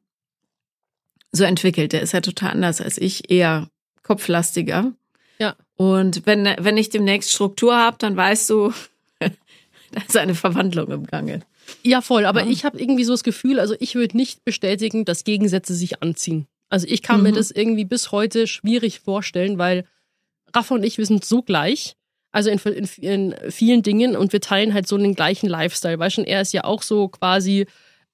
[1.32, 1.94] so entwickelt.
[1.94, 3.70] Der ist ja total anders als ich, eher
[4.06, 4.94] kopflastiger.
[5.40, 5.56] Ja.
[5.76, 8.72] Und wenn, wenn ich demnächst Struktur habe, dann weißt du,
[9.20, 11.42] da ist eine Verwandlung im Gange.
[11.84, 12.26] Ja, voll.
[12.26, 12.50] Aber Ja.
[12.50, 16.48] ich habe irgendwie so das Gefühl, also ich würde nicht bestätigen, dass Gegensätze sich anziehen.
[16.70, 17.24] Also ich kann mhm.
[17.24, 19.86] mir das irgendwie bis heute schwierig vorstellen, weil
[20.54, 21.96] Rafa und ich, wir sind so gleich.
[22.32, 25.98] Also in, in, in vielen Dingen und wir teilen halt so den gleichen Lifestyle.
[25.98, 27.66] Weißt du, er ist ja auch so quasi,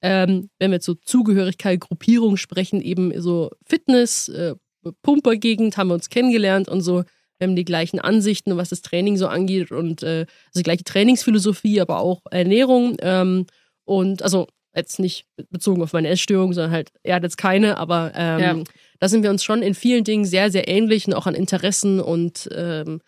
[0.02, 4.56] ähm, wenn wir zu Zugehörigkeit, Gruppierung sprechen, eben so Fitness, äh,
[5.02, 7.04] Pumpergegend haben wir uns kennengelernt und so.
[7.38, 10.84] Wir haben die gleichen Ansichten, was das Training so angeht und äh, also die gleiche
[10.84, 12.98] Trainingsphilosophie, aber auch Ernährung.
[13.02, 13.48] Ähm,
[13.84, 18.12] und also jetzt nicht bezogen auf meine Essstörung, sondern halt, er hat jetzt keine, aber
[18.16, 18.64] ähm, ja.
[19.00, 22.00] da sind wir uns schon in vielen Dingen sehr, sehr ähnlich und auch an Interessen
[22.00, 23.02] und ähm,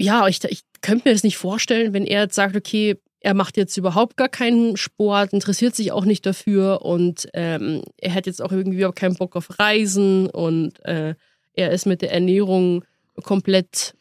[0.00, 3.56] ja, ich, ich könnte mir das nicht vorstellen, wenn er jetzt sagt, okay, er macht
[3.56, 8.40] jetzt überhaupt gar keinen Sport, interessiert sich auch nicht dafür und ähm, er hat jetzt
[8.40, 11.14] auch irgendwie überhaupt keinen Bock auf Reisen und äh,
[11.54, 12.84] er ist mit der Ernährung
[13.24, 13.94] komplett,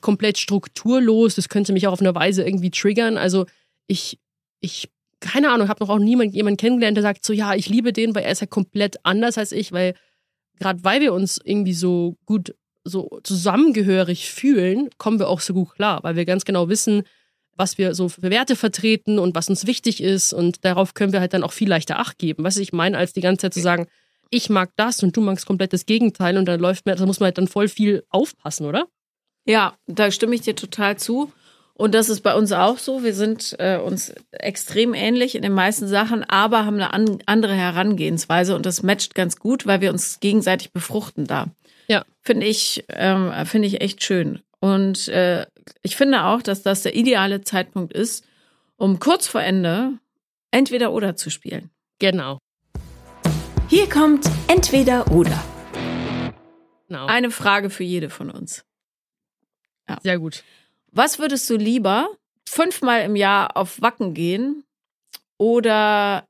[0.00, 1.36] komplett strukturlos.
[1.36, 3.16] Das könnte mich auch auf eine Weise irgendwie triggern.
[3.16, 3.46] Also
[3.86, 4.18] ich,
[4.60, 4.88] ich
[5.20, 8.14] keine Ahnung, habe noch auch niemand jemanden kennengelernt, der sagt so, ja, ich liebe den,
[8.14, 9.94] weil er ist ja komplett anders als ich, weil
[10.58, 15.74] gerade weil wir uns irgendwie so gut so zusammengehörig fühlen, kommen wir auch so gut
[15.74, 17.02] klar, weil wir ganz genau wissen,
[17.60, 21.20] was wir so für Werte vertreten und was uns wichtig ist und darauf können wir
[21.20, 22.42] halt dann auch viel leichter Acht geben.
[22.42, 23.86] Was ich meine, als die ganze Zeit zu sagen,
[24.30, 27.20] ich mag das und du magst komplett das Gegenteil und dann läuft mir, da muss
[27.20, 28.86] man halt dann voll viel aufpassen, oder?
[29.44, 31.32] Ja, da stimme ich dir total zu.
[31.74, 33.02] Und das ist bei uns auch so.
[33.02, 37.54] Wir sind äh, uns extrem ähnlich in den meisten Sachen, aber haben eine an, andere
[37.54, 41.46] Herangehensweise und das matcht ganz gut, weil wir uns gegenseitig befruchten da.
[41.88, 42.04] Ja.
[42.22, 44.40] Finde ich, ähm, finde ich echt schön.
[44.60, 45.46] Und äh,
[45.82, 48.24] ich finde auch, dass das der ideale Zeitpunkt ist,
[48.76, 49.98] um kurz vor Ende
[50.50, 51.70] entweder oder zu spielen.
[51.98, 52.38] Genau.
[53.68, 55.42] Hier kommt entweder oder.
[56.88, 57.06] Genau.
[57.06, 58.64] Eine Frage für jede von uns.
[59.88, 59.98] Ja.
[60.02, 60.42] Sehr gut.
[60.90, 62.08] Was würdest du lieber
[62.48, 64.64] fünfmal im Jahr auf Wacken gehen
[65.38, 66.26] oder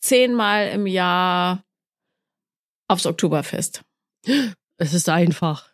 [0.00, 1.62] zehnmal im Jahr
[2.88, 3.82] aufs Oktoberfest?
[4.78, 5.71] Es ist einfach.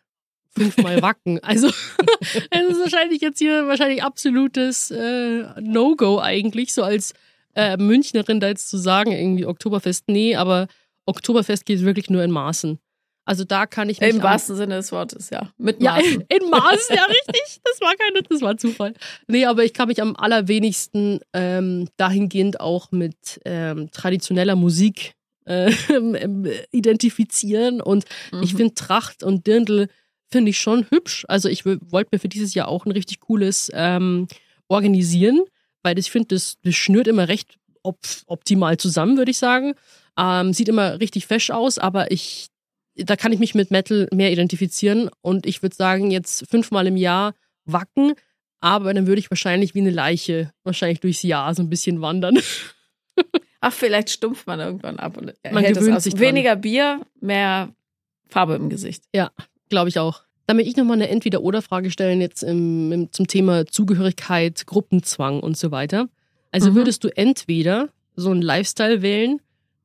[0.59, 1.43] Fünfmal Wacken.
[1.43, 1.67] Also,
[2.49, 7.13] es ist wahrscheinlich jetzt hier wahrscheinlich absolutes äh, No-Go eigentlich, so als
[7.55, 10.67] äh, Münchnerin da jetzt zu sagen, irgendwie Oktoberfest, nee, aber
[11.05, 12.79] Oktoberfest geht wirklich nur in Maßen.
[13.25, 14.09] Also da kann ich mich.
[14.09, 15.51] Im wahrsten Sinne des Wortes, ja.
[15.57, 16.03] Mit Maßen.
[16.03, 17.61] Ja, in, in Maßen, ja, richtig.
[17.63, 18.95] Das war keine, das war Zufall.
[19.27, 25.13] Nee, aber ich kann mich am allerwenigsten ähm, dahingehend auch mit ähm, traditioneller Musik
[25.45, 25.71] äh,
[26.71, 27.81] identifizieren.
[27.81, 28.41] Und mhm.
[28.41, 29.89] ich finde Tracht und Dirndl
[30.31, 31.25] finde ich schon hübsch.
[31.27, 34.27] Also ich wollte mir für dieses Jahr auch ein richtig cooles ähm,
[34.67, 35.41] organisieren,
[35.83, 39.73] weil ich finde, das, das schnürt immer recht op optimal zusammen, würde ich sagen.
[40.17, 42.49] Ähm, sieht immer richtig fesch aus, aber ich
[42.95, 46.97] da kann ich mich mit Metal mehr identifizieren und ich würde sagen, jetzt fünfmal im
[46.97, 47.33] Jahr
[47.65, 48.13] wacken,
[48.59, 52.37] aber dann würde ich wahrscheinlich wie eine Leiche wahrscheinlich durchs Jahr so ein bisschen wandern.
[53.61, 56.21] Ach, vielleicht stumpft man irgendwann ab und man hält gewöhnt sich dran.
[56.21, 57.69] Weniger Bier, mehr
[58.27, 59.03] Farbe im Gesicht.
[59.13, 59.31] Ja,
[59.69, 60.23] glaube ich auch.
[60.47, 65.71] Damit ich nochmal eine Entweder-Oder-Frage stellen jetzt im, im, zum Thema Zugehörigkeit, Gruppenzwang und so
[65.71, 66.09] weiter.
[66.51, 66.75] Also mhm.
[66.75, 69.39] würdest du entweder so einen Lifestyle wählen,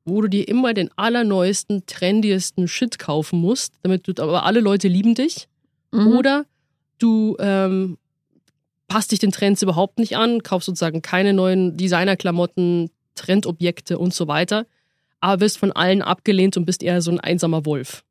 [0.05, 4.89] wo du dir immer den allerneuesten, trendiesten Shit kaufen musst, damit du, aber alle Leute
[4.89, 5.49] lieben dich.
[5.93, 6.09] Mhm.
[6.09, 6.47] Oder
[6.99, 7.99] du ähm,
[8.89, 14.29] passt dich den Trends überhaupt nicht an, kaufst sozusagen keine neuen Designerklamotten, Trendobjekte und so
[14.29, 14.67] weiter,
[15.21, 18.05] aber wirst von allen abgelehnt und bist eher so ein einsamer Wolf.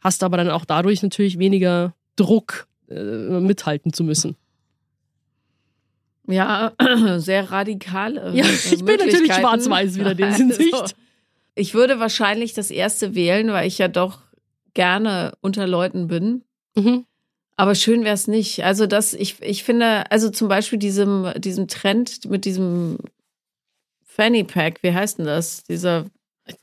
[0.00, 4.36] Hast aber dann auch dadurch natürlich weniger Druck, äh, mithalten zu müssen.
[6.26, 6.72] Ja,
[7.18, 8.16] sehr radikal.
[8.16, 10.74] Äh, ja, ich bin natürlich schwarz-weiß wieder in der Hinsicht.
[10.80, 10.94] Also,
[11.56, 14.20] ich würde wahrscheinlich das erste wählen, weil ich ja doch
[14.72, 16.44] gerne unter Leuten bin.
[16.76, 17.04] Mhm.
[17.56, 18.64] Aber schön wäre es nicht.
[18.64, 22.98] Also, das, ich, ich finde, also zum Beispiel diesem, diesem Trend mit diesem
[24.04, 25.64] Fanny Pack, wie heißt denn das?
[25.64, 26.06] Dieser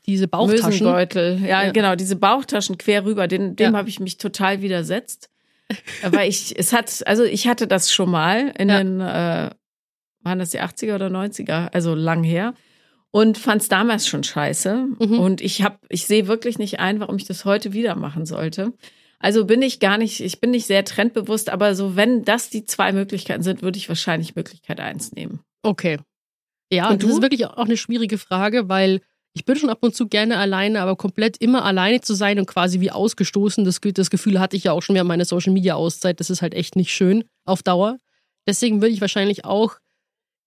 [0.06, 0.68] diese Bauchtaschen.
[0.68, 1.40] Mösenbeutel.
[1.42, 3.78] Ja, ja, genau, diese Bauchtaschen quer rüber, den, dem ja.
[3.78, 5.30] habe ich mich total widersetzt.
[6.02, 8.78] weil ich, es hat, also ich hatte das schon mal in ja.
[8.78, 9.50] den, äh,
[10.22, 12.54] waren das die 80er oder 90er, also lang her
[13.10, 14.86] und fand es damals schon scheiße.
[14.98, 15.18] Mhm.
[15.18, 18.72] Und ich habe, ich sehe wirklich nicht ein, warum ich das heute wieder machen sollte.
[19.18, 22.64] Also bin ich gar nicht, ich bin nicht sehr trendbewusst, aber so, wenn das die
[22.64, 25.40] zwei Möglichkeiten sind, würde ich wahrscheinlich Möglichkeit eins nehmen.
[25.62, 25.98] Okay.
[26.70, 29.00] Ja, und das ist wirklich auch eine schwierige Frage, weil
[29.38, 32.46] ich bin schon ab und zu gerne alleine, aber komplett immer alleine zu sein und
[32.46, 35.74] quasi wie ausgestoßen, das, das Gefühl hatte ich ja auch schon während meiner Social Media
[35.76, 37.98] Auszeit, das ist halt echt nicht schön auf Dauer.
[38.48, 39.76] Deswegen würde ich wahrscheinlich auch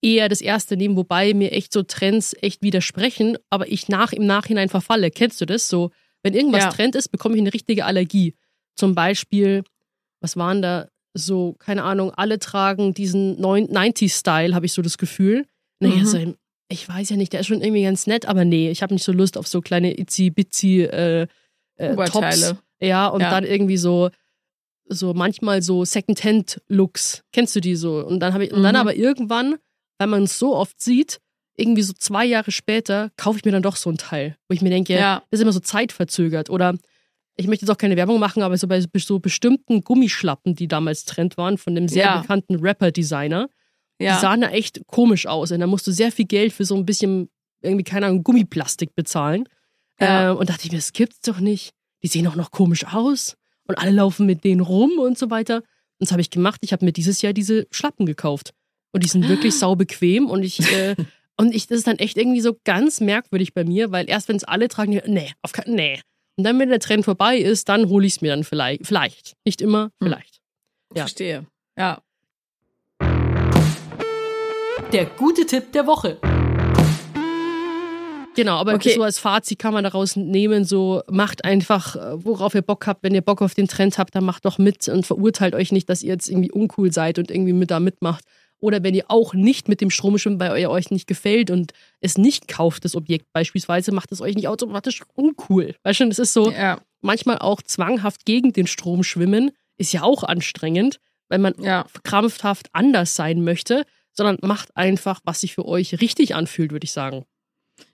[0.02, 4.26] eher das erste nehmen, wobei mir echt so Trends echt widersprechen, aber ich nach im
[4.26, 5.10] Nachhinein verfalle.
[5.10, 5.70] Kennst du das?
[5.70, 5.92] So,
[6.24, 6.70] wenn irgendwas ja.
[6.72, 8.36] Trend ist, bekomme ich eine richtige Allergie.
[8.76, 9.64] Zum Beispiel,
[10.20, 15.46] was waren da so, keine Ahnung, alle tragen diesen 90s-Style, habe ich so das Gefühl.
[15.80, 16.06] Naja, mhm.
[16.06, 16.34] so,
[16.72, 19.04] ich weiß ja nicht, der ist schon irgendwie ganz nett, aber nee, ich habe nicht
[19.04, 21.28] so Lust auf so kleine itzy-bitsy äh,
[21.78, 22.56] äh, Tops.
[22.82, 23.30] Ja, und Ja.
[23.30, 24.10] dann irgendwie so,
[24.86, 27.24] so manchmal so Second-Hand-Looks.
[27.32, 28.06] Kennst du die so?
[28.06, 28.82] Und dann habe ich, und dann Mhm.
[28.82, 29.56] aber irgendwann,
[30.00, 31.20] weil man es so oft sieht,
[31.58, 34.62] irgendwie so zwei Jahre später, kaufe ich mir dann doch so ein Teil, wo ich
[34.62, 35.24] mir denke, Ja.
[35.30, 36.50] das ist immer so zeitverzögert.
[36.50, 36.76] Oder
[37.38, 41.06] ich möchte jetzt auch keine Werbung machen, aber so bei so bestimmten Gummischlappen, die damals
[41.06, 42.18] Trend waren, von dem sehr Ja.
[42.22, 43.50] bekannten Rapper-Designer,
[44.02, 44.20] die Ja.
[44.20, 45.52] sahen da echt komisch aus.
[45.52, 47.30] Und da musst du sehr viel Geld für so ein bisschen,
[47.62, 49.48] irgendwie, keine Ahnung, Gummiplastik bezahlen.
[50.00, 50.32] Ja.
[50.32, 51.72] Äh, und dachte ich mir, das gibt's doch nicht.
[52.04, 53.36] Die sehen auch noch komisch aus.
[53.68, 55.58] Und alle laufen mit denen rum und so weiter.
[55.58, 55.64] Und
[56.00, 56.60] das habe ich gemacht.
[56.64, 58.54] Ich habe mir dieses Jahr diese Schlappen gekauft.
[58.92, 60.28] Und die sind wirklich sau bequem.
[60.30, 60.96] Und ich, äh,
[61.38, 64.36] und ich, das ist dann echt irgendwie so ganz merkwürdig bei mir, weil erst wenn
[64.36, 66.02] es alle tragen, die- nee, auf keinen, nee.
[66.38, 68.86] Und dann, wenn der Trend vorbei ist, dann hole ich es mir dann vielleicht.
[68.88, 69.34] Vielleicht.
[69.46, 69.92] Nicht immer, Hm.
[70.10, 70.40] vielleicht.
[70.96, 71.04] ja.
[71.04, 71.46] Verstehe.
[71.78, 72.02] Ja.
[74.92, 76.18] Der gute Tipp der Woche.
[78.36, 78.94] Genau, aber Okay.
[78.96, 83.04] so als Fazit kann man daraus nehmen, so macht einfach, äh, worauf ihr Bock habt.
[83.04, 85.90] Wenn ihr Bock auf den Trend habt, dann macht doch mit und verurteilt euch nicht,
[85.90, 88.24] dass ihr jetzt irgendwie uncool seid und irgendwie mit da mitmacht.
[88.60, 91.74] Oder wenn ihr auch nicht mit dem Strom schwimmt, weil er euch nicht gefällt und
[92.00, 95.76] es nicht kauft, das Objekt beispielsweise, macht es euch nicht automatisch uncool.
[95.84, 96.80] Weißt du, es ist so Ja.
[97.02, 101.86] manchmal auch zwanghaft gegen den Strom schwimmen, ist ja auch anstrengend, weil man Ja.
[102.04, 103.84] krampfhaft anders sein möchte,
[104.14, 107.26] sondern macht einfach, was sich für euch richtig anfühlt, würde ich sagen.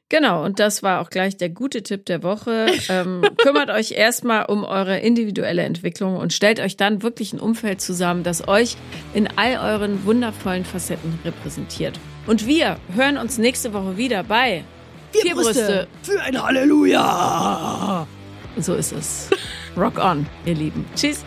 [0.10, 2.68] Genau, und das war auch gleich der gute Tipp der Woche.
[2.90, 7.82] Ähm, kümmert euch erstmal um eure individuelle Entwicklung und stellt euch dann wirklich ein Umfeld
[7.82, 8.78] zusammen, das euch
[9.14, 12.00] in all euren wundervollen Facetten repräsentiert.
[12.28, 14.64] Und wir hören uns nächste Woche wieder bei
[15.12, 15.88] Vier Brüste.
[16.02, 18.08] für ein Halleluja!
[18.58, 19.30] So ist es.
[19.78, 20.86] Rock on, ihr Lieben.
[20.96, 21.26] Tschüss.